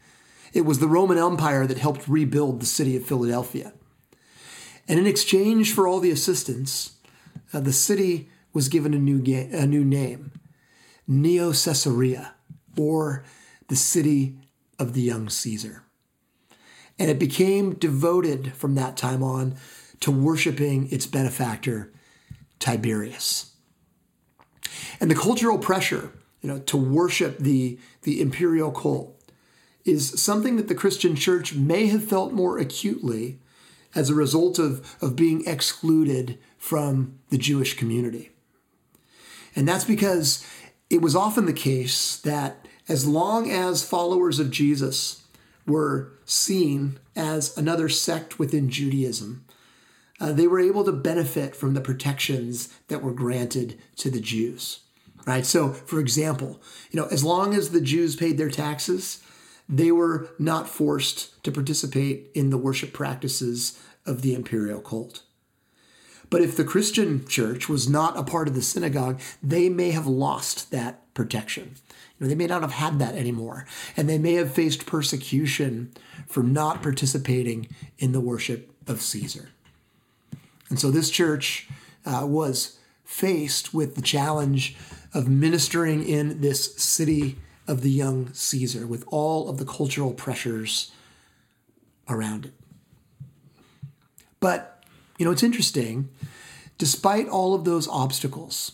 it 0.53 0.62
was 0.62 0.80
the 0.80 0.88
Roman 0.88 1.18
Empire 1.18 1.65
that 1.65 1.80
helped 1.80 2.08
rebuild 2.08 2.60
the 2.60 2.65
city 2.65 2.96
of 2.96 3.06
Philadelphia. 3.06 3.74
And 4.88 5.00
in 5.00 5.08
exchange 5.08 5.74
for 5.74 5.88
all 5.88 6.00
the 6.00 6.12
assistance, 6.12 6.98
uh, 7.53 7.60
the 7.60 7.74
city 7.74 8.30
was 8.53 8.70
given 8.70 8.94
a 8.94 9.00
new, 9.00 9.20
ga- 9.20 9.50
a 9.51 9.65
new 9.65 9.84
name, 9.84 10.32
Neo 11.08 11.51
Caesarea, 11.51 12.36
or 12.77 13.24
the 13.70 13.75
city 13.75 14.38
of 14.77 14.94
the 14.94 15.01
young 15.01 15.30
Caesar. 15.30 15.84
And 17.00 17.10
it 17.10 17.18
became 17.18 17.74
devoted 17.74 18.53
from 18.53 18.75
that 18.75 18.98
time 18.98 19.24
on 19.24 19.56
to 20.01 20.12
worshiping 20.12 20.92
its 20.92 21.08
benefactor, 21.08 21.92
Tiberius. 22.60 23.52
And 25.00 25.10
the 25.10 25.15
cultural 25.15 25.58
pressure, 25.58 26.12
you 26.42 26.50
know, 26.50 26.60
to 26.60 26.77
worship 26.77 27.38
the, 27.38 27.80
the 28.03 28.22
imperial 28.22 28.72
cult 28.72 29.20
is 29.86 30.22
something 30.22 30.56
that 30.56 30.68
the 30.68 30.75
Christian 30.75 31.15
church 31.15 31.53
may 31.53 31.88
have 31.88 32.03
felt 32.03 32.32
more 32.32 32.58
acutely 32.58 33.39
as 33.96 34.10
a 34.10 34.15
result 34.15 34.60
of, 34.60 34.96
of 35.01 35.15
being 35.15 35.46
excluded 35.46 36.39
from 36.58 37.20
the 37.30 37.38
Jewish 37.38 37.75
community. 37.75 38.32
And 39.56 39.68
that's 39.68 39.84
because 39.84 40.46
it 40.89 41.01
was 41.01 41.15
often 41.15 41.46
the 41.46 41.53
case 41.53 42.18
that 42.18 42.68
as 42.88 43.08
long 43.08 43.51
as 43.51 43.88
followers 43.88 44.39
of 44.39 44.51
Jesus 44.51 45.24
were 45.65 46.13
seen 46.25 47.00
as 47.15 47.56
another 47.58 47.88
sect 47.89 48.39
within 48.39 48.70
Judaism, 48.70 49.46
uh, 50.24 50.32
they 50.32 50.48
were 50.48 50.60
able 50.60 50.86
to 50.86 50.94
benefit 50.94 51.53
from 51.53 51.74
the 51.74 51.82
protections 51.82 52.74
that 52.88 53.03
were 53.03 53.12
granted 53.12 53.77
to 53.98 54.10
the 54.10 54.22
Jews. 54.22 54.80
Right? 55.25 55.46
So, 55.46 55.74
for 55.74 56.00
example, 56.00 56.62
you 56.92 57.00
know, 57.00 57.08
as 57.12 57.25
long 57.25 57.53
as 57.53 57.70
the 57.70 57.82
Jews 57.82 58.15
paid 58.15 58.38
their 58.38 58.50
taxes, 58.50 59.22
they 59.68 59.92
were 59.92 60.30
not 60.39 60.70
forced 60.70 61.44
to 61.44 61.51
participate 61.51 62.30
in 62.34 62.51
the 62.51 62.58
worship 62.58 62.94
practices 62.94 63.82
of 64.06 64.22
the 64.22 64.34
imperial 64.34 64.80
cult. 64.80 65.24
But 66.30 66.42
if 66.42 66.56
the 66.56 66.63
Christian 66.63 67.27
church 67.27 67.68
was 67.68 67.89
not 67.89 68.18
a 68.18 68.24
part 68.24 68.48
of 68.48 68.56
the 68.56 68.62
synagogue, 68.62 69.20
they 69.42 69.68
may 69.68 69.92
have 69.92 70.08
lost 70.08 70.72
that 70.72 71.13
protection. 71.13 71.75
You 72.18 72.25
know, 72.25 72.27
they 72.27 72.36
may 72.36 72.48
not 72.48 72.62
have 72.62 72.72
had 72.72 72.98
that 73.00 73.15
anymore, 73.15 73.65
and 73.98 74.08
they 74.08 74.18
may 74.18 74.36
have 74.36 74.53
faced 74.53 74.86
persecution 74.86 75.92
for 76.27 76.44
not 76.44 76.82
participating 76.82 77.68
in 78.00 78.13
the 78.13 78.22
worship 78.22 78.72
of 78.88 79.01
Caesar. 79.01 79.50
And 80.74 80.80
so 80.80 80.89
this 80.89 81.12
church 81.12 81.68
uh, 82.03 82.25
was 82.25 82.80
faced 83.06 83.75
with 83.75 83.94
the 83.94 84.01
challenge 84.01 84.75
of 85.13 85.30
ministering 85.30 86.03
in 86.03 86.42
this 86.42 86.74
city 86.77 87.38
of 87.68 87.82
the 87.82 87.92
young 87.92 88.34
Caesar 88.34 88.88
with 88.88 89.03
all 89.10 89.50
of 89.50 89.60
the 89.60 89.65
cultural 89.65 90.13
pressures 90.13 90.92
around 92.10 92.48
it. 92.48 92.53
But, 94.39 94.84
you 95.20 95.25
know, 95.27 95.32
it's 95.32 95.44
interesting. 95.44 96.10
Despite 96.80 97.30
all 97.30 97.53
of 97.53 97.65
those 97.65 97.88
obstacles, 97.88 98.72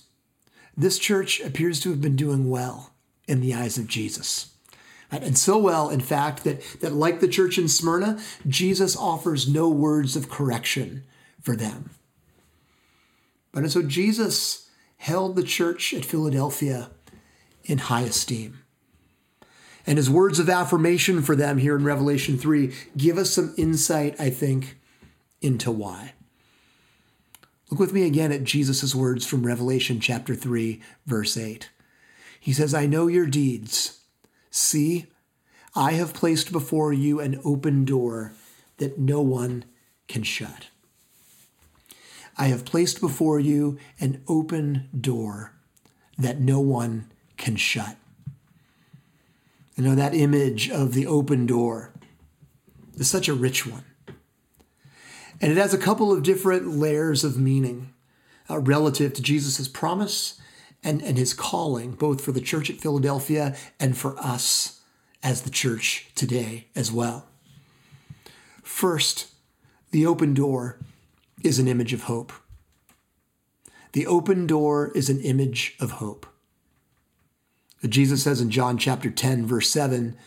this 0.77 0.99
church 0.99 1.41
appears 1.41 1.81
to 1.81 1.89
have 1.89 1.99
been 1.99 2.15
doing 2.15 2.49
well 2.49 2.93
in 3.27 3.41
the 3.41 3.53
eyes 3.53 3.77
of 3.77 3.87
Jesus. 3.87 4.53
And 5.11 5.37
so 5.37 5.57
well, 5.57 5.89
in 5.89 5.99
fact, 5.99 6.45
that, 6.45 6.61
that 6.79 6.93
like 6.93 7.19
the 7.19 7.27
church 7.27 7.57
in 7.57 7.67
Smyrna, 7.67 8.21
Jesus 8.47 8.95
offers 8.95 9.49
no 9.49 9.67
words 9.67 10.15
of 10.15 10.29
correction 10.29 11.03
for 11.41 11.55
them. 11.55 11.91
But 13.51 13.63
and 13.63 13.71
so 13.71 13.81
Jesus 13.81 14.69
held 14.97 15.35
the 15.35 15.43
church 15.43 15.93
at 15.93 16.05
Philadelphia 16.05 16.89
in 17.63 17.77
high 17.77 18.01
esteem. 18.01 18.59
And 19.87 19.97
his 19.97 20.09
words 20.09 20.39
of 20.39 20.49
affirmation 20.49 21.21
for 21.21 21.35
them 21.35 21.57
here 21.57 21.75
in 21.75 21.83
Revelation 21.83 22.37
3 22.37 22.73
give 22.95 23.17
us 23.17 23.31
some 23.31 23.53
insight, 23.57 24.19
I 24.19 24.29
think, 24.29 24.77
into 25.41 25.71
why. 25.71 26.13
Look 27.71 27.79
with 27.79 27.93
me 27.93 28.05
again 28.05 28.31
at 28.31 28.43
Jesus' 28.43 28.93
words 28.93 29.25
from 29.25 29.45
Revelation 29.45 29.99
chapter 29.99 30.35
3, 30.35 30.81
verse 31.05 31.37
8. 31.37 31.69
He 32.39 32.53
says, 32.53 32.73
I 32.73 32.85
know 32.85 33.07
your 33.07 33.27
deeds. 33.27 34.01
See, 34.49 35.07
I 35.75 35.93
have 35.93 36.13
placed 36.13 36.51
before 36.51 36.93
you 36.93 37.19
an 37.19 37.39
open 37.45 37.85
door 37.85 38.33
that 38.77 38.97
no 38.97 39.21
one 39.21 39.65
can 40.07 40.23
shut. 40.23 40.67
I 42.39 42.47
have 42.47 42.63
placed 42.63 43.01
before 43.01 43.37
you 43.37 43.77
an 43.99 44.23
open 44.25 44.87
door 44.97 45.51
that 46.17 46.39
no 46.39 46.61
one 46.61 47.11
can 47.35 47.57
shut. 47.57 47.97
You 49.75 49.83
know, 49.83 49.95
that 49.95 50.15
image 50.15 50.69
of 50.69 50.93
the 50.93 51.05
open 51.05 51.45
door 51.45 51.93
is 52.95 53.09
such 53.09 53.27
a 53.27 53.33
rich 53.33 53.67
one. 53.67 53.83
And 55.41 55.51
it 55.51 55.57
has 55.57 55.73
a 55.73 55.77
couple 55.77 56.13
of 56.13 56.23
different 56.23 56.69
layers 56.77 57.25
of 57.25 57.37
meaning 57.37 57.93
uh, 58.49 58.59
relative 58.59 59.13
to 59.13 59.21
Jesus' 59.21 59.67
promise 59.67 60.39
and, 60.81 61.01
and 61.01 61.17
his 61.17 61.33
calling, 61.33 61.91
both 61.91 62.21
for 62.21 62.31
the 62.31 62.41
church 62.41 62.69
at 62.69 62.77
Philadelphia 62.77 63.55
and 63.81 63.97
for 63.97 64.17
us 64.17 64.79
as 65.21 65.41
the 65.41 65.49
church 65.49 66.07
today 66.15 66.67
as 66.73 66.89
well. 66.89 67.27
First, 68.63 69.27
the 69.91 70.05
open 70.05 70.33
door 70.33 70.79
is 71.43 71.59
an 71.59 71.67
image 71.67 71.93
of 71.93 72.03
hope. 72.03 72.33
The 73.93 74.05
open 74.05 74.45
door 74.45 74.91
is 74.93 75.09
an 75.09 75.19
image 75.21 75.75
of 75.79 75.91
hope. 75.91 76.25
Jesus 77.87 78.23
says 78.23 78.41
in 78.41 78.49
John 78.49 78.77
chapter 78.77 79.09
10, 79.09 79.45
verse 79.45 79.69
7, 79.69 80.17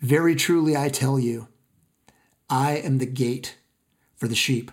Very 0.00 0.36
truly 0.36 0.76
I 0.76 0.88
tell 0.88 1.18
you, 1.18 1.48
I 2.48 2.76
am 2.76 2.98
the 2.98 3.06
gate 3.06 3.56
for 4.14 4.28
the 4.28 4.34
sheep. 4.34 4.70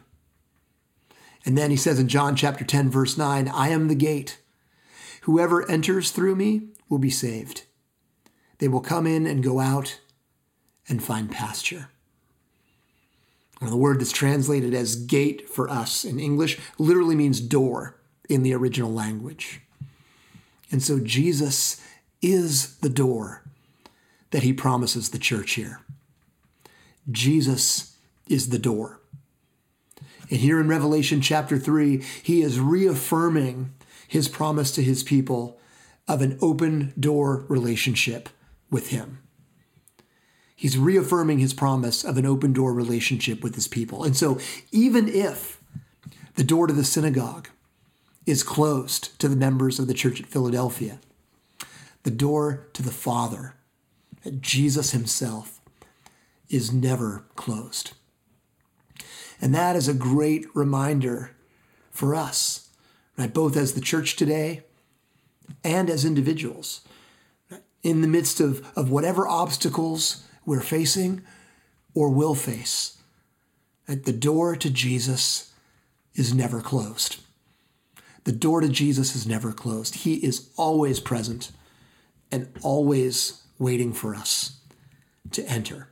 And 1.46 1.58
then 1.58 1.72
he 1.72 1.77
says 1.77 2.00
in 2.00 2.08
John 2.08 2.36
chapter 2.36 2.63
10, 2.63 2.91
verse 2.91 3.18
9, 3.18 3.48
I 3.48 3.70
am 3.70 3.88
the 3.88 3.96
gate. 3.96 4.39
Whoever 5.22 5.70
enters 5.70 6.12
through 6.12 6.36
me 6.36 6.70
will 6.89 7.00
be 7.00 7.10
saved. 7.10 7.63
They 8.60 8.68
will 8.68 8.82
come 8.82 9.08
in 9.08 9.25
and 9.25 9.44
go 9.44 9.60
out 9.60 10.00
and 10.88 11.03
find 11.03 11.32
pasture. 11.32 11.89
The 13.62 13.75
word 13.75 14.00
that's 14.00 14.12
translated 14.12 14.74
as 14.74 14.96
gate 14.96 15.50
for 15.50 15.70
us 15.70 16.06
in 16.06 16.20
English 16.20 16.58
literally 16.78 17.16
means 17.16 17.42
door 17.42 18.00
in 18.30 18.44
the 18.44 18.54
original 18.54 18.92
language. 18.92 19.62
And 20.72 20.82
so 20.82 21.00
Jesus 21.00 21.82
is 22.22 22.78
the 22.78 22.89
door 22.89 23.44
that 24.32 24.44
he 24.44 24.54
promises 24.54 25.10
the 25.10 25.20
church 25.20 25.54
here. 25.54 25.82
Jesus 27.12 27.98
is 28.28 28.50
the 28.50 28.60
door. 28.60 29.01
And 30.30 30.39
here 30.39 30.60
in 30.60 30.68
Revelation 30.68 31.22
chapter 31.22 31.58
3, 31.58 32.04
he 32.24 32.42
is 32.42 32.60
reaffirming 32.60 33.74
his 34.08 34.28
promise 34.28 34.72
to 34.72 34.84
his 34.84 35.04
people 35.04 35.60
of 36.08 36.22
an 36.22 36.38
open 36.42 36.94
door 37.00 37.46
relationship 37.48 38.30
with 38.70 38.89
him. 38.89 39.20
He's 40.60 40.78
reaffirming 40.78 41.39
his 41.39 41.54
promise 41.54 42.04
of 42.04 42.18
an 42.18 42.25
open 42.25 42.51
door 42.51 42.74
relationship 42.74 43.42
with 43.42 43.56
his 43.56 43.70
people. 43.70 44.04
And 44.04 44.18
so, 44.18 44.39
even 44.74 45.08
if 45.08 45.62
the 46.36 46.44
door 46.44 46.68
to 46.68 46.74
the 46.74 46.84
synagogue 46.84 47.48
is 48.25 48.44
closed 48.44 49.18
to 49.22 49.30
the 49.30 49.38
members 49.38 49.80
of 49.80 49.88
the 49.88 49.94
church 49.94 50.20
at 50.20 50.28
Philadelphia, 50.28 51.00
the 52.04 52.12
door 52.12 52.68
to 52.74 52.84
the 52.84 52.92
Father, 52.92 53.56
Jesus 54.42 54.92
himself, 54.92 55.62
is 56.50 56.74
never 56.74 57.24
closed. 57.38 57.94
And 59.39 59.56
that 59.56 59.78
is 59.78 59.88
a 59.88 59.94
great 59.94 60.46
reminder 60.54 61.38
for 61.89 62.13
us, 62.13 62.68
right? 63.18 63.34
Both 63.34 63.56
as 63.56 63.75
the 63.75 63.82
church 63.82 64.18
today 64.18 64.66
and 65.63 65.89
as 65.89 66.04
individuals. 66.04 66.82
In 67.82 68.01
the 68.01 68.10
midst 68.10 68.42
of, 68.42 68.70
of 68.75 68.92
whatever 68.92 69.25
obstacles 69.25 70.25
we're 70.50 70.62
facing 70.62 71.22
or 71.94 72.10
will 72.10 72.34
face, 72.34 72.98
That 73.86 74.06
the 74.06 74.12
door 74.12 74.56
to 74.56 74.70
Jesus 74.72 75.53
is 76.15 76.34
never 76.34 76.60
closed. 76.60 77.18
The 78.24 78.32
door 78.32 78.60
to 78.62 78.68
Jesus 78.68 79.15
is 79.15 79.27
never 79.27 79.51
closed. 79.51 79.94
He 79.98 80.15
is 80.15 80.50
always 80.58 81.00
present 81.00 81.51
and 82.32 82.50
always 82.63 83.44
waiting 83.60 83.94
for 83.94 84.15
us 84.15 84.58
to 85.32 85.48
enter. 85.48 85.88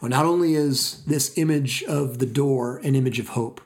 Well, 0.00 0.08
not 0.08 0.26
only 0.26 0.54
is 0.54 1.02
this 1.06 1.36
image 1.36 1.82
of 1.84 2.18
the 2.20 2.26
door 2.26 2.78
an 2.84 2.94
image 2.94 3.18
of 3.18 3.30
hope, 3.30 3.60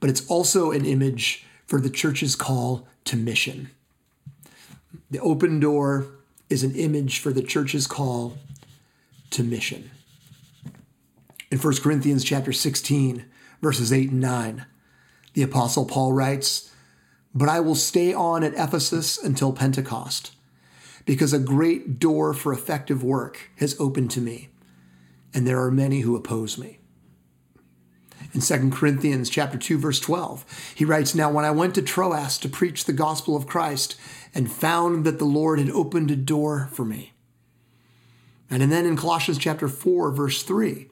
but 0.00 0.10
it's 0.10 0.26
also 0.26 0.72
an 0.72 0.84
image 0.84 1.44
for 1.64 1.80
the 1.80 1.90
church's 1.90 2.34
call 2.34 2.88
to 3.04 3.16
mission. 3.16 3.70
The 5.12 5.20
open 5.20 5.60
door 5.60 6.08
is 6.50 6.62
an 6.62 6.74
image 6.74 7.20
for 7.20 7.32
the 7.32 7.42
church's 7.42 7.86
call 7.86 8.36
to 9.30 9.42
mission. 9.42 9.90
In 11.50 11.58
1 11.58 11.76
Corinthians 11.76 12.24
chapter 12.24 12.52
16, 12.52 13.24
verses 13.62 13.92
8 13.92 14.10
and 14.10 14.20
9, 14.20 14.66
the 15.34 15.42
apostle 15.42 15.86
Paul 15.86 16.12
writes, 16.12 16.70
"But 17.34 17.48
I 17.48 17.60
will 17.60 17.74
stay 17.74 18.12
on 18.12 18.44
at 18.44 18.54
Ephesus 18.54 19.16
until 19.16 19.52
Pentecost, 19.52 20.32
because 21.06 21.32
a 21.32 21.38
great 21.38 21.98
door 21.98 22.34
for 22.34 22.52
effective 22.52 23.02
work 23.02 23.50
has 23.56 23.76
opened 23.78 24.10
to 24.10 24.20
me." 24.20 24.50
and 25.32 25.46
there 25.46 25.62
are 25.62 25.70
many 25.70 26.00
who 26.00 26.16
oppose 26.16 26.58
me. 26.58 26.79
In 28.32 28.40
2 28.40 28.70
Corinthians 28.70 29.28
chapter 29.28 29.58
2 29.58 29.78
verse 29.78 29.98
12, 29.98 30.72
he 30.74 30.84
writes, 30.84 31.14
"Now 31.14 31.30
when 31.30 31.44
I 31.44 31.50
went 31.50 31.74
to 31.74 31.82
Troas 31.82 32.38
to 32.38 32.48
preach 32.48 32.84
the 32.84 32.92
gospel 32.92 33.34
of 33.34 33.46
Christ 33.46 33.96
and 34.34 34.50
found 34.50 35.04
that 35.04 35.18
the 35.18 35.24
Lord 35.24 35.58
had 35.58 35.70
opened 35.70 36.10
a 36.10 36.16
door 36.16 36.68
for 36.72 36.84
me." 36.84 37.12
And 38.48 38.70
then 38.70 38.86
in 38.86 38.96
Colossians 38.96 39.38
chapter 39.38 39.68
4 39.68 40.12
verse 40.12 40.42
3, 40.42 40.88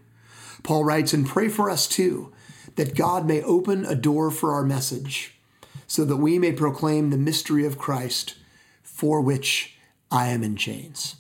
Paul 0.65 0.85
writes, 0.85 1.13
"And 1.13 1.27
pray 1.27 1.49
for 1.49 1.71
us 1.71 1.87
too, 1.87 2.33
that 2.75 2.97
God 2.97 3.27
may 3.27 3.43
open 3.43 3.85
a 3.85 3.95
door 3.95 4.31
for 4.31 4.53
our 4.53 4.65
message, 4.65 5.39
so 5.87 6.05
that 6.05 6.17
we 6.17 6.39
may 6.39 6.53
proclaim 6.53 7.11
the 7.11 7.17
mystery 7.17 7.65
of 7.65 7.79
Christ, 7.79 8.35
for 8.83 9.21
which 9.21 9.79
I 10.11 10.29
am 10.29 10.43
in 10.43 10.57
chains." 10.57 11.17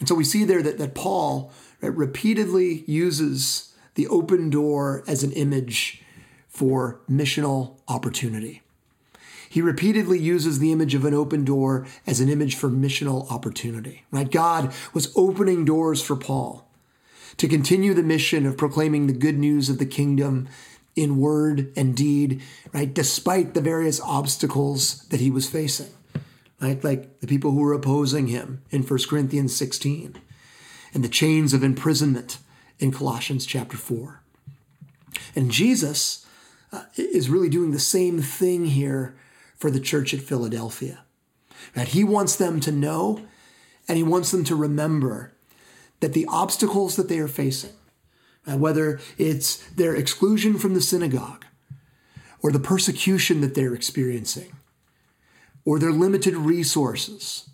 And 0.00 0.08
so 0.08 0.14
we 0.14 0.24
see 0.24 0.44
there 0.44 0.62
that, 0.62 0.78
that 0.78 0.94
Paul 0.94 1.52
repeatedly 1.82 2.84
uses 2.86 3.73
the 3.94 4.06
open 4.08 4.50
door 4.50 5.04
as 5.06 5.22
an 5.22 5.32
image 5.32 6.02
for 6.48 7.00
missional 7.10 7.78
opportunity. 7.88 8.62
He 9.48 9.62
repeatedly 9.62 10.18
uses 10.18 10.58
the 10.58 10.72
image 10.72 10.94
of 10.94 11.04
an 11.04 11.14
open 11.14 11.44
door 11.44 11.86
as 12.06 12.20
an 12.20 12.28
image 12.28 12.56
for 12.56 12.68
missional 12.68 13.30
opportunity. 13.30 14.04
Right? 14.10 14.30
God 14.30 14.72
was 14.92 15.12
opening 15.16 15.64
doors 15.64 16.02
for 16.02 16.16
Paul 16.16 16.68
to 17.36 17.48
continue 17.48 17.94
the 17.94 18.02
mission 18.02 18.46
of 18.46 18.56
proclaiming 18.56 19.06
the 19.06 19.12
good 19.12 19.38
news 19.38 19.68
of 19.68 19.78
the 19.78 19.86
kingdom 19.86 20.48
in 20.96 21.18
word 21.18 21.72
and 21.76 21.96
deed, 21.96 22.42
right? 22.72 22.92
Despite 22.92 23.54
the 23.54 23.60
various 23.60 24.00
obstacles 24.00 25.06
that 25.08 25.20
he 25.20 25.30
was 25.30 25.48
facing. 25.48 25.92
Right? 26.60 26.82
Like 26.82 27.20
the 27.20 27.26
people 27.26 27.50
who 27.50 27.60
were 27.60 27.72
opposing 27.72 28.28
him 28.28 28.62
in 28.70 28.82
1 28.82 28.98
Corinthians 29.08 29.54
16 29.54 30.16
and 30.94 31.04
the 31.04 31.08
chains 31.08 31.52
of 31.52 31.62
imprisonment 31.62 32.38
in 32.84 32.92
Colossians 32.92 33.46
chapter 33.46 33.76
4. 33.76 34.20
And 35.34 35.50
Jesus 35.50 36.26
uh, 36.70 36.84
is 36.96 37.30
really 37.30 37.48
doing 37.48 37.72
the 37.72 37.78
same 37.78 38.20
thing 38.20 38.66
here 38.66 39.16
for 39.56 39.70
the 39.70 39.80
church 39.80 40.12
at 40.12 40.20
Philadelphia. 40.20 41.00
That 41.74 41.88
he 41.88 42.04
wants 42.04 42.36
them 42.36 42.60
to 42.60 42.70
know 42.70 43.22
and 43.88 43.96
he 43.96 44.04
wants 44.04 44.30
them 44.30 44.44
to 44.44 44.54
remember 44.54 45.32
that 46.00 46.12
the 46.12 46.26
obstacles 46.28 46.96
that 46.96 47.08
they 47.08 47.18
are 47.18 47.28
facing, 47.28 47.72
uh, 48.46 48.58
whether 48.58 49.00
it's 49.16 49.56
their 49.70 49.94
exclusion 49.94 50.58
from 50.58 50.74
the 50.74 50.80
synagogue 50.82 51.46
or 52.42 52.52
the 52.52 52.58
persecution 52.58 53.40
that 53.40 53.54
they're 53.54 53.74
experiencing 53.74 54.52
or 55.64 55.78
their 55.78 55.92
limited 55.92 56.34
resources 56.34 57.48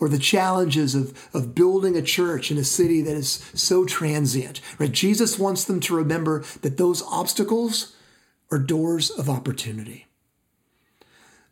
or 0.00 0.08
the 0.08 0.18
challenges 0.18 0.94
of, 0.94 1.28
of 1.34 1.54
building 1.54 1.96
a 1.96 2.02
church 2.02 2.50
in 2.50 2.58
a 2.58 2.64
city 2.64 3.00
that 3.02 3.14
is 3.14 3.50
so 3.54 3.84
transient. 3.84 4.60
Right? 4.78 4.92
Jesus 4.92 5.38
wants 5.38 5.64
them 5.64 5.80
to 5.80 5.96
remember 5.96 6.44
that 6.62 6.76
those 6.76 7.02
obstacles 7.02 7.96
are 8.50 8.58
doors 8.58 9.10
of 9.10 9.28
opportunity. 9.28 10.06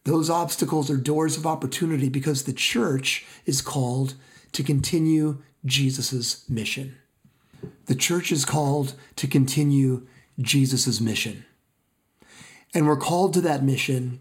Those 0.05 0.29
obstacles 0.29 0.91
are 0.91 0.97
doors 0.97 1.37
of 1.37 1.47
opportunity 1.47 2.09
because 2.09 2.43
the 2.43 2.53
church 2.53 3.25
is 3.47 3.63
called 3.63 4.15
to 4.53 4.63
continue 4.63 5.43
Jesus' 5.65 6.49
mission. 6.49 6.97
The 7.87 7.95
church 7.95 8.33
is 8.33 8.45
called 8.45 8.95
to 9.17 9.29
continue 9.29 10.07
Jesus' 10.41 11.01
mission. 11.01 11.45
And 12.75 12.87
we're 12.87 12.97
called 12.97 13.35
to 13.35 13.41
that 13.43 13.63
mission 13.63 14.21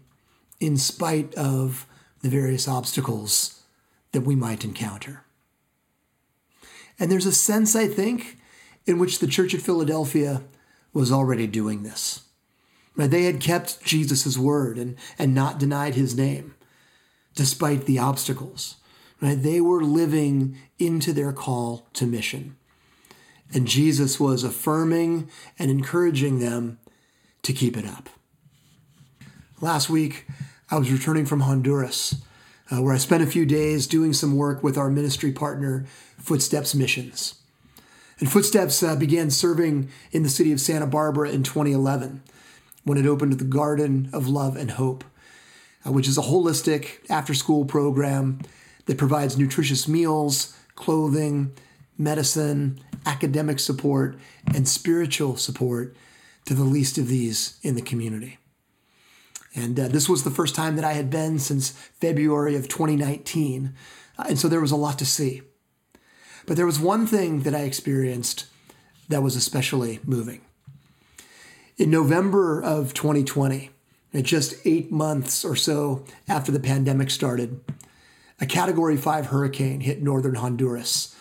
in 0.60 0.76
spite 0.76 1.34
of 1.34 1.86
the 2.20 2.28
various 2.28 2.68
obstacles 2.68 3.61
that 4.12 4.22
we 4.22 4.34
might 4.34 4.64
encounter. 4.64 5.24
And 6.98 7.10
there's 7.10 7.26
a 7.26 7.32
sense, 7.32 7.74
I 7.74 7.88
think, 7.88 8.38
in 8.86 8.98
which 8.98 9.18
the 9.18 9.26
church 9.26 9.54
at 9.54 9.62
Philadelphia 9.62 10.42
was 10.92 11.10
already 11.10 11.46
doing 11.46 11.82
this. 11.82 12.22
They 12.96 13.24
had 13.24 13.40
kept 13.40 13.82
Jesus' 13.84 14.36
word 14.36 14.76
and, 14.76 14.96
and 15.18 15.34
not 15.34 15.58
denied 15.58 15.94
his 15.94 16.14
name, 16.14 16.54
despite 17.34 17.86
the 17.86 17.98
obstacles. 17.98 18.76
Right? 19.20 19.40
They 19.40 19.60
were 19.60 19.82
living 19.82 20.58
into 20.78 21.12
their 21.12 21.32
call 21.32 21.86
to 21.94 22.06
mission. 22.06 22.56
And 23.54 23.66
Jesus 23.66 24.20
was 24.20 24.44
affirming 24.44 25.30
and 25.58 25.70
encouraging 25.70 26.38
them 26.38 26.78
to 27.42 27.52
keep 27.52 27.76
it 27.76 27.86
up. 27.86 28.08
Last 29.60 29.88
week, 29.88 30.26
I 30.70 30.78
was 30.78 30.90
returning 30.90 31.24
from 31.24 31.40
Honduras 31.40 32.16
uh, 32.72 32.80
where 32.80 32.94
I 32.94 32.98
spent 32.98 33.22
a 33.22 33.26
few 33.26 33.44
days 33.44 33.86
doing 33.86 34.12
some 34.12 34.36
work 34.36 34.62
with 34.62 34.78
our 34.78 34.88
ministry 34.88 35.30
partner, 35.30 35.84
Footsteps 36.16 36.74
Missions. 36.74 37.34
And 38.18 38.30
Footsteps 38.30 38.82
uh, 38.82 38.96
began 38.96 39.30
serving 39.30 39.90
in 40.10 40.22
the 40.22 40.28
city 40.28 40.52
of 40.52 40.60
Santa 40.60 40.86
Barbara 40.86 41.30
in 41.30 41.42
2011 41.42 42.22
when 42.84 42.98
it 42.98 43.06
opened 43.06 43.34
the 43.34 43.44
Garden 43.44 44.08
of 44.12 44.28
Love 44.28 44.56
and 44.56 44.72
Hope, 44.72 45.04
uh, 45.86 45.92
which 45.92 46.08
is 46.08 46.16
a 46.16 46.22
holistic 46.22 46.98
after 47.10 47.34
school 47.34 47.64
program 47.64 48.40
that 48.86 48.98
provides 48.98 49.36
nutritious 49.36 49.86
meals, 49.86 50.56
clothing, 50.74 51.52
medicine, 51.98 52.80
academic 53.04 53.58
support, 53.58 54.16
and 54.54 54.66
spiritual 54.66 55.36
support 55.36 55.94
to 56.46 56.54
the 56.54 56.64
least 56.64 56.96
of 56.96 57.08
these 57.08 57.58
in 57.62 57.74
the 57.74 57.82
community. 57.82 58.38
And 59.54 59.78
uh, 59.78 59.88
this 59.88 60.08
was 60.08 60.24
the 60.24 60.30
first 60.30 60.54
time 60.54 60.76
that 60.76 60.84
I 60.84 60.92
had 60.92 61.10
been 61.10 61.38
since 61.38 61.70
February 61.70 62.56
of 62.56 62.68
2019. 62.68 63.74
Uh, 64.18 64.24
and 64.28 64.38
so 64.38 64.48
there 64.48 64.60
was 64.60 64.70
a 64.70 64.76
lot 64.76 64.98
to 64.98 65.06
see. 65.06 65.42
But 66.46 66.56
there 66.56 66.66
was 66.66 66.80
one 66.80 67.06
thing 67.06 67.40
that 67.40 67.54
I 67.54 67.60
experienced 67.60 68.46
that 69.08 69.22
was 69.22 69.36
especially 69.36 70.00
moving. 70.04 70.40
In 71.76 71.90
November 71.90 72.62
of 72.62 72.94
2020, 72.94 73.70
at 74.14 74.24
just 74.24 74.54
eight 74.66 74.90
months 74.90 75.44
or 75.44 75.56
so 75.56 76.04
after 76.28 76.52
the 76.52 76.60
pandemic 76.60 77.10
started, 77.10 77.60
a 78.40 78.46
Category 78.46 78.96
5 78.96 79.26
hurricane 79.26 79.80
hit 79.80 80.02
northern 80.02 80.34
Honduras, 80.34 81.16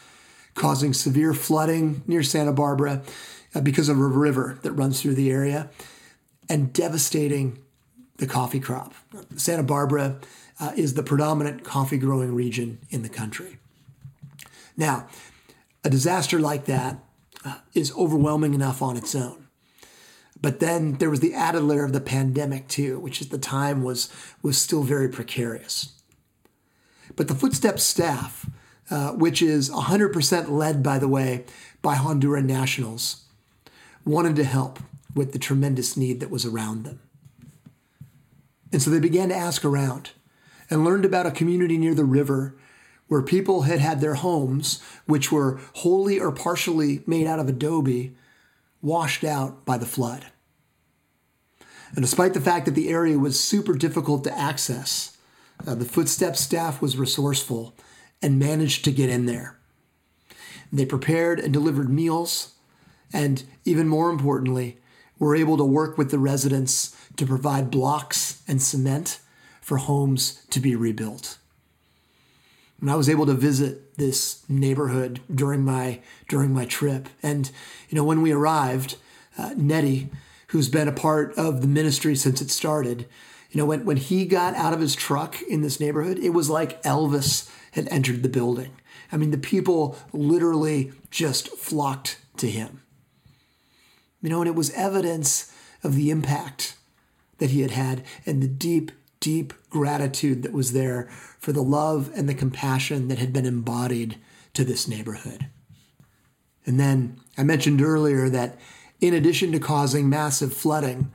causing 0.56 0.94
severe 0.94 1.34
flooding 1.34 2.04
near 2.08 2.24
Santa 2.24 2.52
Barbara 2.52 3.02
uh, 3.54 3.62
because 3.62 3.90
of 3.90 4.00
a 4.00 4.06
river 4.06 4.60
that 4.64 4.72
runs 4.74 5.02
through 5.02 5.16
the 5.16 5.32
area 5.32 5.70
and 6.50 6.74
devastating 6.74 7.60
the 8.22 8.28
coffee 8.28 8.60
crop. 8.60 8.94
Santa 9.36 9.64
Barbara 9.64 10.20
uh, 10.60 10.72
is 10.76 10.94
the 10.94 11.02
predominant 11.02 11.64
coffee 11.64 11.98
growing 11.98 12.36
region 12.36 12.78
in 12.92 13.02
the 13.02 13.10
country. 13.10 13.58
Now, 14.78 15.08
a 15.84 15.90
disaster 15.90 16.40
like 16.40 16.66
that 16.66 17.00
uh, 17.44 17.58
is 17.74 17.92
overwhelming 17.98 18.54
enough 18.54 18.80
on 18.84 18.96
its 18.96 19.16
own. 19.16 19.48
But 20.40 20.60
then 20.60 20.94
there 21.00 21.10
was 21.10 21.20
the 21.20 21.34
added 21.34 21.64
layer 21.64 21.84
of 21.84 21.94
the 21.94 22.00
pandemic 22.00 22.68
too, 22.68 23.00
which 23.00 23.24
at 23.24 23.32
the 23.32 23.40
time 23.40 23.82
was 23.82 24.14
was 24.44 24.62
still 24.62 24.84
very 24.84 25.10
precarious. 25.10 25.92
But 27.16 27.28
the 27.28 27.36
Footsteps 27.36 27.84
staff, 27.84 28.48
uh, 28.92 29.14
which 29.14 29.42
is 29.42 29.72
100% 29.72 30.50
led, 30.50 30.84
by 30.84 31.00
the 31.00 31.08
way, 31.08 31.46
by 31.82 31.96
Honduran 31.96 32.46
nationals, 32.46 33.24
wanted 34.06 34.36
to 34.36 34.44
help 34.44 34.80
with 35.16 35.34
the 35.34 35.40
tremendous 35.40 35.98
need 35.98 36.20
that 36.20 36.30
was 36.30 36.46
around 36.46 36.84
them. 36.84 37.00
And 38.72 38.82
so 38.82 38.90
they 38.90 39.00
began 39.00 39.30
to 39.30 39.36
ask 39.36 39.66
around 39.66 40.12
and 40.70 40.86
learned 40.86 41.06
about 41.06 41.26
a 41.26 41.32
community 41.32 41.78
near 41.78 41.94
the 41.94 42.06
river 42.06 42.56
where 43.08 43.22
people 43.22 43.64
had 43.64 43.80
had 43.80 44.00
their 44.00 44.14
homes, 44.14 44.82
which 45.06 45.32
were 45.32 45.60
wholly 45.76 46.18
or 46.20 46.32
partially 46.32 47.04
made 47.06 47.28
out 47.28 47.40
of 47.40 47.50
adobe, 47.50 48.16
washed 48.82 49.26
out 49.26 49.66
by 49.66 49.78
the 49.78 49.86
flood. 49.86 50.28
And 51.94 52.02
despite 52.02 52.34
the 52.34 52.40
fact 52.40 52.66
that 52.66 52.76
the 52.76 52.88
area 52.88 53.20
was 53.20 53.38
super 53.38 53.74
difficult 53.74 54.24
to 54.24 54.38
access, 54.38 55.18
uh, 55.68 55.76
the 55.76 55.86
Footsteps 55.86 56.40
staff 56.40 56.82
was 56.82 56.98
resourceful 56.98 57.76
and 58.22 58.40
managed 58.40 58.86
to 58.86 58.92
get 58.92 59.10
in 59.10 59.26
there. 59.26 59.58
They 60.72 60.86
prepared 60.86 61.40
and 61.40 61.52
delivered 61.52 61.90
meals, 61.90 62.54
and 63.12 63.44
even 63.66 63.90
more 63.90 64.10
importantly, 64.10 64.78
were 65.20 65.36
able 65.36 65.58
to 65.58 65.66
work 65.66 65.98
with 65.98 66.12
the 66.12 66.18
residents 66.18 66.96
to 67.18 67.26
provide 67.26 67.72
blocks 67.72 68.42
and 68.48 68.62
cement 68.62 69.20
for 69.62 69.78
homes 69.78 70.46
to 70.50 70.60
be 70.60 70.76
rebuilt. 70.76 71.38
And 72.80 72.90
I 72.90 72.96
was 72.96 73.10
able 73.10 73.28
to 73.28 73.34
visit 73.34 73.96
this 73.98 74.44
neighborhood 74.50 75.22
during 75.34 75.64
my 75.64 76.02
during 76.28 76.52
my 76.52 76.66
trip, 76.66 77.10
and 77.22 77.52
you 77.90 77.96
know 77.96 78.04
when 78.04 78.24
we 78.24 78.32
arrived, 78.32 78.98
uh, 79.38 79.54
Nettie, 79.56 80.10
who's 80.48 80.68
been 80.68 80.88
a 80.88 80.92
part 80.94 81.38
of 81.38 81.62
the 81.62 81.68
ministry 81.68 82.16
since 82.16 82.42
it 82.42 82.50
started, 82.50 83.08
you 83.52 83.60
know 83.60 83.66
when 83.66 83.86
when 83.86 83.98
he 83.98 84.26
got 84.26 84.56
out 84.56 84.74
of 84.74 84.80
his 84.80 84.96
truck 84.96 85.40
in 85.44 85.62
this 85.62 85.80
neighborhood, 85.80 86.18
it 86.18 86.32
was 86.32 86.50
like 86.50 86.82
Elvis 86.82 87.52
had 87.74 87.88
entered 87.90 88.24
the 88.24 88.30
building. 88.30 88.72
I 89.12 89.18
mean, 89.18 89.32
the 89.32 89.38
people 89.38 89.98
literally 90.12 90.92
just 91.12 91.50
flocked 91.50 92.18
to 92.38 92.50
him. 92.50 92.82
You 94.22 94.30
know, 94.30 94.40
and 94.40 94.48
it 94.48 94.56
was 94.56 94.72
evidence 94.72 95.54
of 95.84 95.96
the 95.96 96.10
impact 96.10 96.76
that 97.42 97.50
he 97.50 97.62
had 97.62 97.72
had 97.72 98.04
and 98.26 98.42
the 98.42 98.48
deep, 98.48 98.92
deep 99.20 99.52
gratitude 99.72 100.44
that 100.44 100.54
was 100.54 100.74
there 100.74 101.10
for 101.40 101.52
the 101.52 101.64
love 101.64 102.12
and 102.16 102.30
the 102.30 102.36
compassion 102.36 103.08
that 103.08 103.18
had 103.18 103.34
been 103.34 103.48
embodied 103.48 104.16
to 104.54 104.64
this 104.64 104.88
neighborhood. 104.88 105.48
And 106.68 106.80
then 106.80 107.20
I 107.40 107.44
mentioned 107.44 107.82
earlier 107.82 108.30
that 108.30 108.60
in 109.02 109.16
addition 109.16 109.52
to 109.52 109.60
causing 109.60 110.08
massive 110.08 110.54
flooding, 110.54 111.12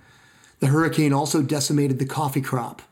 the 0.58 0.66
hurricane 0.66 1.12
also 1.12 1.42
decimated 1.42 2.00
the 2.00 2.06
coffee 2.06 2.40
crop, 2.40 2.82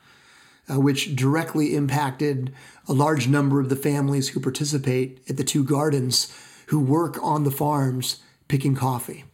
uh, 0.72 0.78
which 0.78 1.16
directly 1.16 1.74
impacted 1.74 2.54
a 2.88 2.92
large 2.92 3.26
number 3.26 3.58
of 3.58 3.68
the 3.68 3.76
families 3.76 4.28
who 4.28 4.40
participate 4.40 5.20
at 5.28 5.36
the 5.36 5.42
two 5.42 5.64
gardens 5.64 6.32
who 6.68 6.78
work 6.78 7.18
on 7.20 7.42
the 7.42 7.50
farms 7.50 8.22
picking 8.46 8.76
coffee. 8.76 9.24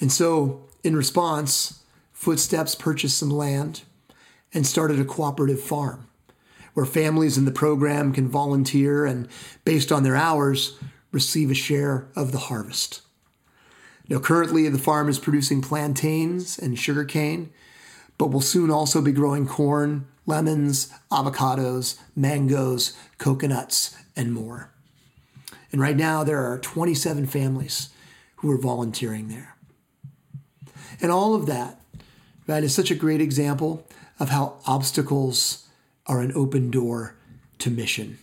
And 0.00 0.10
so, 0.10 0.62
in 0.82 0.96
response, 0.96 1.82
Footsteps 2.18 2.74
purchased 2.74 3.16
some 3.16 3.30
land 3.30 3.82
and 4.52 4.66
started 4.66 4.98
a 4.98 5.04
cooperative 5.04 5.60
farm 5.60 6.08
where 6.74 6.84
families 6.84 7.38
in 7.38 7.44
the 7.44 7.52
program 7.52 8.12
can 8.12 8.28
volunteer 8.28 9.06
and, 9.06 9.28
based 9.64 9.92
on 9.92 10.02
their 10.02 10.16
hours, 10.16 10.76
receive 11.12 11.48
a 11.48 11.54
share 11.54 12.08
of 12.16 12.32
the 12.32 12.38
harvest. 12.38 13.02
Now, 14.08 14.18
currently, 14.18 14.68
the 14.68 14.80
farm 14.80 15.08
is 15.08 15.20
producing 15.20 15.62
plantains 15.62 16.58
and 16.58 16.76
sugarcane, 16.76 17.50
but 18.18 18.32
will 18.32 18.40
soon 18.40 18.68
also 18.68 19.00
be 19.00 19.12
growing 19.12 19.46
corn, 19.46 20.08
lemons, 20.26 20.92
avocados, 21.12 22.00
mangoes, 22.16 22.98
coconuts, 23.18 23.96
and 24.16 24.32
more. 24.32 24.72
And 25.70 25.80
right 25.80 25.96
now, 25.96 26.24
there 26.24 26.44
are 26.50 26.58
27 26.58 27.28
families 27.28 27.90
who 28.38 28.50
are 28.50 28.58
volunteering 28.58 29.28
there. 29.28 29.54
And 31.00 31.12
all 31.12 31.36
of 31.36 31.46
that, 31.46 31.78
right, 32.48 32.64
is 32.64 32.74
such 32.74 32.90
a 32.90 32.96
great 32.96 33.20
example 33.20 33.86
of 34.18 34.30
how 34.30 34.56
obstacles 34.66 35.68
are 36.06 36.20
an 36.20 36.32
open 36.34 36.70
door 36.70 37.14
to 37.58 37.70
mission. 37.70 38.18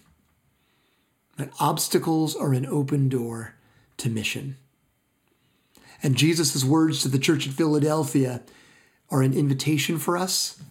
That 1.38 1.52
obstacles 1.60 2.36
are 2.36 2.54
an 2.54 2.66
open 2.66 3.08
door 3.08 3.56
to 3.98 4.10
mission. 4.10 4.58
And 6.02 6.16
Jesus' 6.16 6.64
words 6.64 7.02
to 7.04 7.08
the 7.08 7.20
church 7.20 7.48
at 7.48 7.54
Philadelphia 7.54 8.42
are 9.10 9.22
an 9.22 9.34
invitation 9.34 10.00
for 10.00 10.18
us 10.18 10.62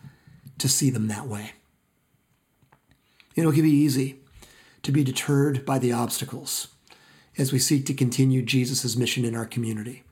to 0.58 0.68
see 0.68 0.90
them 0.90 1.08
that 1.08 1.28
way. 1.28 1.52
You 3.34 3.42
know, 3.42 3.50
it 3.50 3.54
can 3.54 3.62
be 3.62 3.70
easy 3.70 4.20
to 4.82 4.92
be 4.92 5.04
deterred 5.04 5.64
by 5.64 5.78
the 5.78 5.92
obstacles 5.92 6.68
as 7.36 7.52
we 7.52 7.58
seek 7.58 7.86
to 7.86 7.94
continue 7.94 8.42
Jesus' 8.42 8.96
mission 8.96 9.24
in 9.24 9.34
our 9.34 9.46
community. 9.46 10.04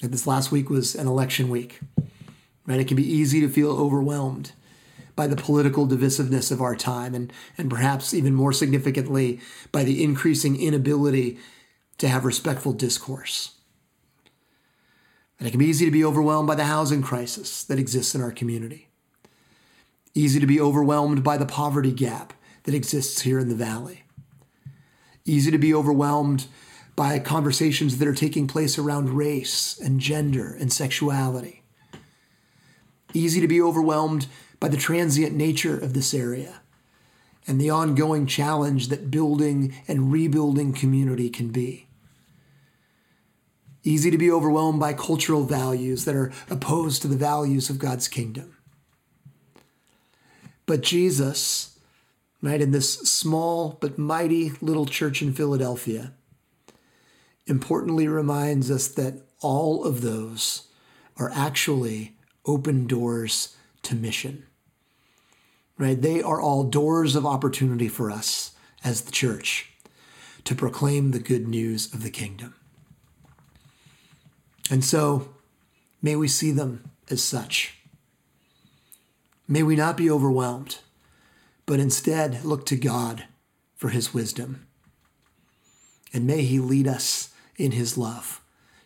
This 0.00 0.28
last 0.28 0.52
week 0.52 0.70
was 0.70 0.94
an 0.94 1.08
election 1.08 1.48
week, 1.48 1.80
right? 2.66 2.78
It 2.78 2.86
can 2.86 2.96
be 2.96 3.10
easy 3.10 3.40
to 3.40 3.48
feel 3.48 3.72
overwhelmed 3.72 4.52
by 5.16 5.26
the 5.26 5.34
political 5.34 5.88
divisiveness 5.88 6.52
of 6.52 6.62
our 6.62 6.76
time, 6.76 7.16
and, 7.16 7.32
and 7.56 7.68
perhaps 7.68 8.14
even 8.14 8.32
more 8.32 8.52
significantly, 8.52 9.40
by 9.72 9.82
the 9.82 10.04
increasing 10.04 10.60
inability 10.60 11.38
to 11.98 12.06
have 12.06 12.24
respectful 12.24 12.72
discourse. 12.72 13.56
And 15.40 15.48
it 15.48 15.50
can 15.50 15.58
be 15.58 15.66
easy 15.66 15.84
to 15.84 15.90
be 15.90 16.04
overwhelmed 16.04 16.46
by 16.46 16.54
the 16.54 16.64
housing 16.64 17.02
crisis 17.02 17.64
that 17.64 17.80
exists 17.80 18.14
in 18.14 18.22
our 18.22 18.30
community. 18.30 18.86
Easy 20.14 20.38
to 20.38 20.46
be 20.46 20.60
overwhelmed 20.60 21.24
by 21.24 21.36
the 21.36 21.46
poverty 21.46 21.92
gap 21.92 22.32
that 22.62 22.74
exists 22.74 23.22
here 23.22 23.40
in 23.40 23.48
the 23.48 23.54
valley. 23.56 24.04
Easy 25.24 25.50
to 25.50 25.58
be 25.58 25.74
overwhelmed 25.74 26.46
by 26.98 27.20
conversations 27.20 27.98
that 27.98 28.08
are 28.08 28.12
taking 28.12 28.48
place 28.48 28.76
around 28.76 29.08
race 29.10 29.78
and 29.78 30.00
gender 30.00 30.56
and 30.58 30.72
sexuality. 30.72 31.62
Easy 33.14 33.40
to 33.40 33.46
be 33.46 33.62
overwhelmed 33.62 34.26
by 34.58 34.66
the 34.66 34.76
transient 34.76 35.32
nature 35.32 35.78
of 35.78 35.94
this 35.94 36.12
area 36.12 36.60
and 37.46 37.60
the 37.60 37.70
ongoing 37.70 38.26
challenge 38.26 38.88
that 38.88 39.12
building 39.12 39.72
and 39.86 40.10
rebuilding 40.10 40.72
community 40.72 41.30
can 41.30 41.50
be. 41.50 41.86
Easy 43.84 44.10
to 44.10 44.18
be 44.18 44.28
overwhelmed 44.28 44.80
by 44.80 44.92
cultural 44.92 45.44
values 45.44 46.04
that 46.04 46.16
are 46.16 46.32
opposed 46.50 47.00
to 47.00 47.06
the 47.06 47.16
values 47.16 47.70
of 47.70 47.78
God's 47.78 48.08
kingdom. 48.08 48.56
But 50.66 50.80
Jesus, 50.80 51.78
right, 52.42 52.60
in 52.60 52.72
this 52.72 52.94
small 52.94 53.78
but 53.80 53.98
mighty 53.98 54.50
little 54.60 54.84
church 54.84 55.22
in 55.22 55.32
Philadelphia, 55.32 56.12
importantly 57.48 58.06
reminds 58.06 58.70
us 58.70 58.88
that 58.88 59.22
all 59.40 59.84
of 59.84 60.00
those 60.02 60.68
are 61.16 61.30
actually 61.34 62.16
open 62.44 62.86
doors 62.86 63.56
to 63.82 63.94
mission. 63.94 64.44
Right? 65.76 66.00
They 66.00 66.22
are 66.22 66.40
all 66.40 66.64
doors 66.64 67.14
of 67.14 67.24
opportunity 67.24 67.88
for 67.88 68.10
us 68.10 68.52
as 68.84 69.02
the 69.02 69.12
church 69.12 69.72
to 70.44 70.54
proclaim 70.54 71.10
the 71.10 71.18
good 71.18 71.46
news 71.46 71.92
of 71.92 72.02
the 72.02 72.10
kingdom. 72.10 72.54
And 74.70 74.84
so, 74.84 75.34
may 76.02 76.16
we 76.16 76.28
see 76.28 76.50
them 76.50 76.90
as 77.10 77.22
such. 77.22 77.78
May 79.46 79.62
we 79.62 79.76
not 79.76 79.96
be 79.96 80.10
overwhelmed, 80.10 80.78
but 81.64 81.80
instead 81.80 82.44
look 82.44 82.66
to 82.66 82.76
God 82.76 83.24
for 83.76 83.88
his 83.88 84.12
wisdom. 84.12 84.66
And 86.12 86.26
may 86.26 86.42
he 86.42 86.58
lead 86.58 86.86
us 86.86 87.30
in 87.58 87.72
his 87.72 87.98
love 87.98 88.40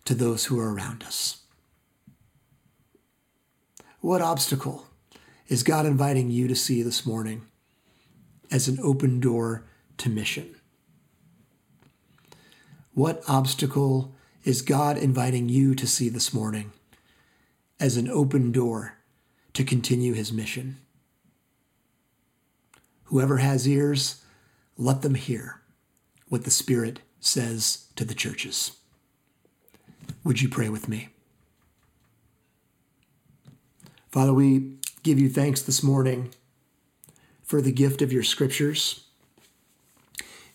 to 0.05 0.15
those 0.15 0.47
who 0.47 0.59
are 0.59 0.75
around 0.75 1.05
us. 1.05 1.43
What 4.01 4.21
obstacle 4.21 4.89
is 5.47 5.63
God 5.63 5.87
inviting 5.87 6.31
you 6.31 6.49
to 6.49 6.57
see 6.57 6.83
this 6.83 7.07
morning 7.07 7.43
as 8.51 8.67
an 8.67 8.79
open 8.83 9.21
door 9.21 9.65
to 9.99 10.09
mission? 10.09 10.57
What 12.95 13.23
obstacle 13.29 14.15
is 14.45 14.61
God 14.61 14.99
inviting 14.99 15.49
you 15.49 15.75
to 15.75 15.87
see 15.87 16.09
this 16.09 16.35
morning 16.35 16.73
as 17.79 17.97
an 17.97 18.09
open 18.09 18.51
door 18.51 18.99
to 19.53 19.63
continue 19.63 20.15
his 20.15 20.33
mission? 20.33 20.79
Whoever 23.05 23.37
has 23.37 23.69
ears, 23.69 24.25
let 24.77 25.03
them 25.03 25.15
hear 25.15 25.61
what 26.29 26.45
the 26.45 26.51
Spirit 26.51 27.01
says 27.25 27.87
to 27.97 28.05
the 28.05 28.15
churches. 28.15 28.73
Would 30.25 30.43
you 30.43 30.49
pray 30.49 30.69
with 30.69 30.89
me? 30.89 31.09
Father, 34.11 34.35
we 34.35 34.75
give 35.03 35.19
you 35.19 35.29
thanks 35.29 35.63
this 35.63 35.83
morning 35.83 36.35
for 37.43 37.63
the 37.63 37.73
gift 37.73 38.03
of 38.03 38.13
your 38.13 38.23
scriptures 38.23 39.07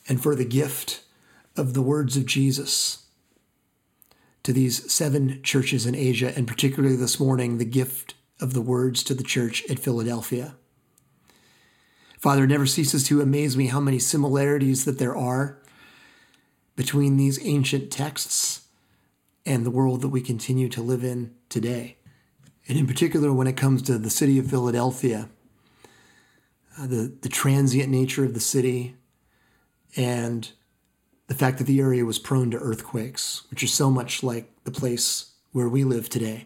and 0.07 0.21
for 0.21 0.35
the 0.35 0.45
gift 0.45 1.03
of 1.55 1.73
the 1.73 1.81
words 1.81 2.15
of 2.15 2.25
Jesus 2.25 3.05
to 4.43 4.53
these 4.53 4.91
seven 4.91 5.41
churches 5.43 5.85
in 5.85 5.95
Asia, 5.95 6.31
and 6.35 6.47
particularly 6.47 6.95
this 6.95 7.19
morning, 7.19 7.57
the 7.57 7.65
gift 7.65 8.13
of 8.39 8.53
the 8.53 8.61
words 8.61 9.03
to 9.03 9.13
the 9.13 9.23
church 9.23 9.63
at 9.69 9.79
Philadelphia. 9.79 10.55
Father, 12.19 12.43
it 12.43 12.47
never 12.47 12.65
ceases 12.65 13.05
to 13.07 13.21
amaze 13.21 13.57
me 13.57 13.67
how 13.67 13.79
many 13.79 13.99
similarities 13.99 14.85
that 14.85 14.99
there 14.99 15.15
are 15.15 15.61
between 16.77 17.17
these 17.17 17.45
ancient 17.45 17.91
texts 17.91 18.67
and 19.45 19.65
the 19.65 19.71
world 19.71 19.99
that 20.01 20.09
we 20.09 20.21
continue 20.21 20.69
to 20.69 20.81
live 20.81 21.03
in 21.03 21.33
today. 21.49 21.97
And 22.69 22.77
in 22.77 22.87
particular, 22.87 23.33
when 23.33 23.47
it 23.47 23.57
comes 23.57 23.81
to 23.83 23.97
the 23.97 24.09
city 24.09 24.37
of 24.37 24.49
Philadelphia, 24.49 25.27
uh, 26.77 26.87
the, 26.87 27.13
the 27.21 27.29
transient 27.29 27.89
nature 27.89 28.23
of 28.23 28.33
the 28.33 28.39
city 28.39 28.95
and 29.95 30.51
the 31.25 31.33
fact 31.33 31.57
that 31.57 31.63
the 31.63 31.79
area 31.79 32.05
was 32.05 32.19
prone 32.19 32.51
to 32.51 32.57
earthquakes, 32.57 33.43
which 33.49 33.63
is 33.63 33.73
so 33.73 33.89
much 33.89 34.21
like 34.21 34.49
the 34.63 34.71
place 34.71 35.31
where 35.53 35.67
we 35.67 35.83
live 35.83 36.09
today. 36.09 36.45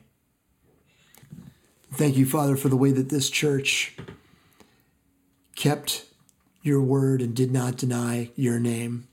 Thank 1.93 2.15
you, 2.15 2.25
Father, 2.25 2.55
for 2.55 2.69
the 2.69 2.77
way 2.77 2.91
that 2.91 3.09
this 3.09 3.29
church 3.29 3.97
kept 5.57 6.05
your 6.61 6.81
word 6.81 7.21
and 7.21 7.35
did 7.35 7.51
not 7.51 7.75
deny 7.75 8.29
your 8.35 8.59
name, 8.59 9.07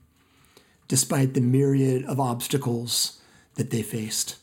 despite 0.89 1.35
the 1.35 1.41
myriad 1.41 2.05
of 2.07 2.19
obstacles 2.19 3.21
that 3.55 3.71
they 3.71 3.83
faced. 3.83 4.37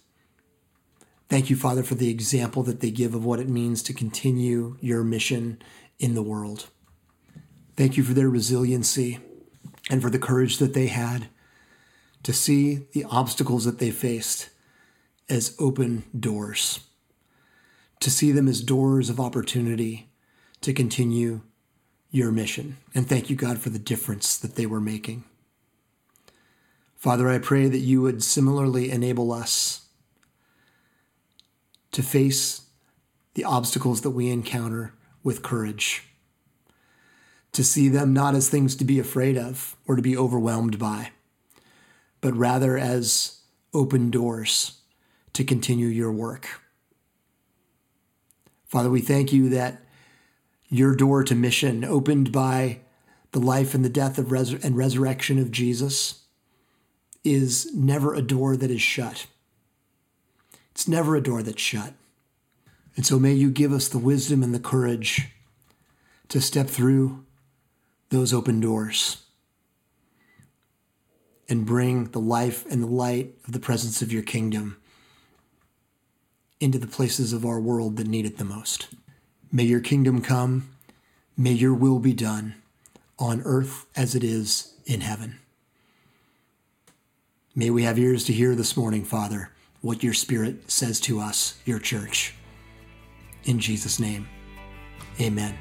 Thank 1.28 1.50
you, 1.50 1.56
Father, 1.56 1.82
for 1.82 1.96
the 1.96 2.10
example 2.10 2.62
that 2.64 2.82
they 2.82 2.92
give 2.92 3.16
of 3.16 3.26
what 3.26 3.40
it 3.40 3.50
means 3.50 3.82
to 3.84 3.94
continue 3.94 4.78
your 4.80 5.04
mission 5.04 5.60
in 5.98 6.14
the 6.14 6.22
world. 6.22 6.68
Thank 7.76 7.98
you 7.98 8.04
for 8.04 8.14
their 8.14 8.30
resiliency 8.30 9.20
and 9.90 10.02
for 10.02 10.10
the 10.10 10.20
courage 10.20 10.60
that 10.60 10.74
they 10.74 10.88
had 10.88 11.28
to 12.24 12.34
see 12.34 12.88
the 12.94 13.06
obstacles 13.06 13.66
that 13.66 13.80
they 13.80 13.92
faced 13.92 14.50
as 15.28 15.56
open 15.60 16.04
doors, 16.18 16.82
to 18.00 18.12
see 18.12 18.32
them 18.32 18.48
as 18.48 18.62
doors 18.62 19.10
of 19.10 19.20
opportunity 19.20 20.10
to 20.62 20.74
continue 20.74 21.42
your 22.12 22.32
mission. 22.32 22.78
And 22.94 23.08
thank 23.08 23.30
you, 23.30 23.36
God, 23.36 23.60
for 23.60 23.70
the 23.70 23.80
difference 23.80 24.38
that 24.38 24.56
they 24.56 24.66
were 24.66 24.82
making. 24.82 25.24
Father, 27.06 27.30
I 27.30 27.38
pray 27.38 27.68
that 27.68 27.78
you 27.78 28.02
would 28.02 28.24
similarly 28.24 28.90
enable 28.90 29.32
us 29.32 29.86
to 31.92 32.02
face 32.02 32.64
the 33.36 33.44
obstacles 33.44 34.02
that 34.02 34.10
we 34.10 34.32
encounter 34.32 34.92
with 35.22 35.44
courage 35.44 36.02
to 37.52 37.64
see 37.64 37.90
them 37.90 38.12
not 38.12 38.34
as 38.34 38.50
things 38.50 38.76
to 38.78 38.86
be 38.86 38.98
afraid 38.98 39.38
of 39.38 39.78
or 39.88 39.96
to 39.96 40.02
be 40.02 40.18
overwhelmed 40.18 40.80
by, 40.80 41.12
but 42.22 42.36
rather 42.36 42.76
as 42.76 43.42
open 43.72 44.10
doors 44.10 44.82
to 45.34 45.44
continue 45.44 45.86
your 45.86 46.12
work. 46.12 46.60
Father, 48.66 48.90
we 48.90 49.02
thank 49.02 49.32
you 49.32 49.48
that 49.50 49.80
your 50.70 50.96
door 50.96 51.24
to 51.24 51.36
mission, 51.36 51.86
opened 51.86 52.32
by 52.32 52.80
the 53.32 53.40
life 53.40 53.76
and 53.76 53.86
the 53.86 53.90
death 53.90 54.18
of 54.18 54.32
and 54.32 54.76
resurrection 54.76 55.38
of 55.38 55.52
Jesus, 55.52 56.25
is 57.26 57.74
never 57.74 58.14
a 58.14 58.22
door 58.22 58.56
that 58.56 58.72
is 58.72 58.82
shut. 58.82 59.28
It's 60.72 60.88
never 60.88 61.16
a 61.16 61.24
door 61.24 61.42
that's 61.42 61.62
shut. 61.62 61.94
And 62.96 63.06
so 63.06 63.20
may 63.20 63.34
you 63.34 63.50
give 63.50 63.74
us 63.74 63.88
the 63.88 63.98
wisdom 63.98 64.44
and 64.44 64.54
the 64.54 64.60
courage 64.60 65.30
to 66.30 66.40
step 66.40 66.68
through 66.68 67.26
those 68.10 68.34
open 68.34 68.60
doors 68.60 69.24
and 71.50 71.66
bring 71.66 72.06
the 72.12 72.20
life 72.20 72.66
and 72.70 72.82
the 72.82 72.88
light 72.88 73.36
of 73.46 73.54
the 73.54 73.60
presence 73.60 74.02
of 74.02 74.12
your 74.12 74.24
kingdom 74.24 74.78
into 76.60 76.78
the 76.78 76.88
places 76.88 77.34
of 77.34 77.46
our 77.46 77.60
world 77.60 77.98
that 77.98 78.08
need 78.08 78.26
it 78.26 78.38
the 78.38 78.46
most. 78.46 78.88
May 79.52 79.64
your 79.64 79.82
kingdom 79.82 80.22
come. 80.22 80.70
May 81.38 81.52
your 81.52 81.74
will 81.74 82.00
be 82.00 82.14
done 82.14 82.56
on 83.20 83.42
earth 83.44 83.86
as 83.96 84.16
it 84.16 84.24
is 84.24 84.74
in 84.86 85.02
heaven. 85.02 85.40
May 87.58 87.70
we 87.70 87.84
have 87.84 87.98
ears 87.98 88.26
to 88.26 88.34
hear 88.34 88.54
this 88.54 88.76
morning, 88.76 89.06
Father, 89.06 89.50
what 89.80 90.04
your 90.04 90.12
Spirit 90.12 90.70
says 90.70 91.00
to 91.02 91.22
us, 91.22 91.58
your 91.64 91.80
church. 91.80 92.36
In 93.46 93.60
Jesus' 93.60 93.98
name, 93.98 94.28
amen. 95.22 95.58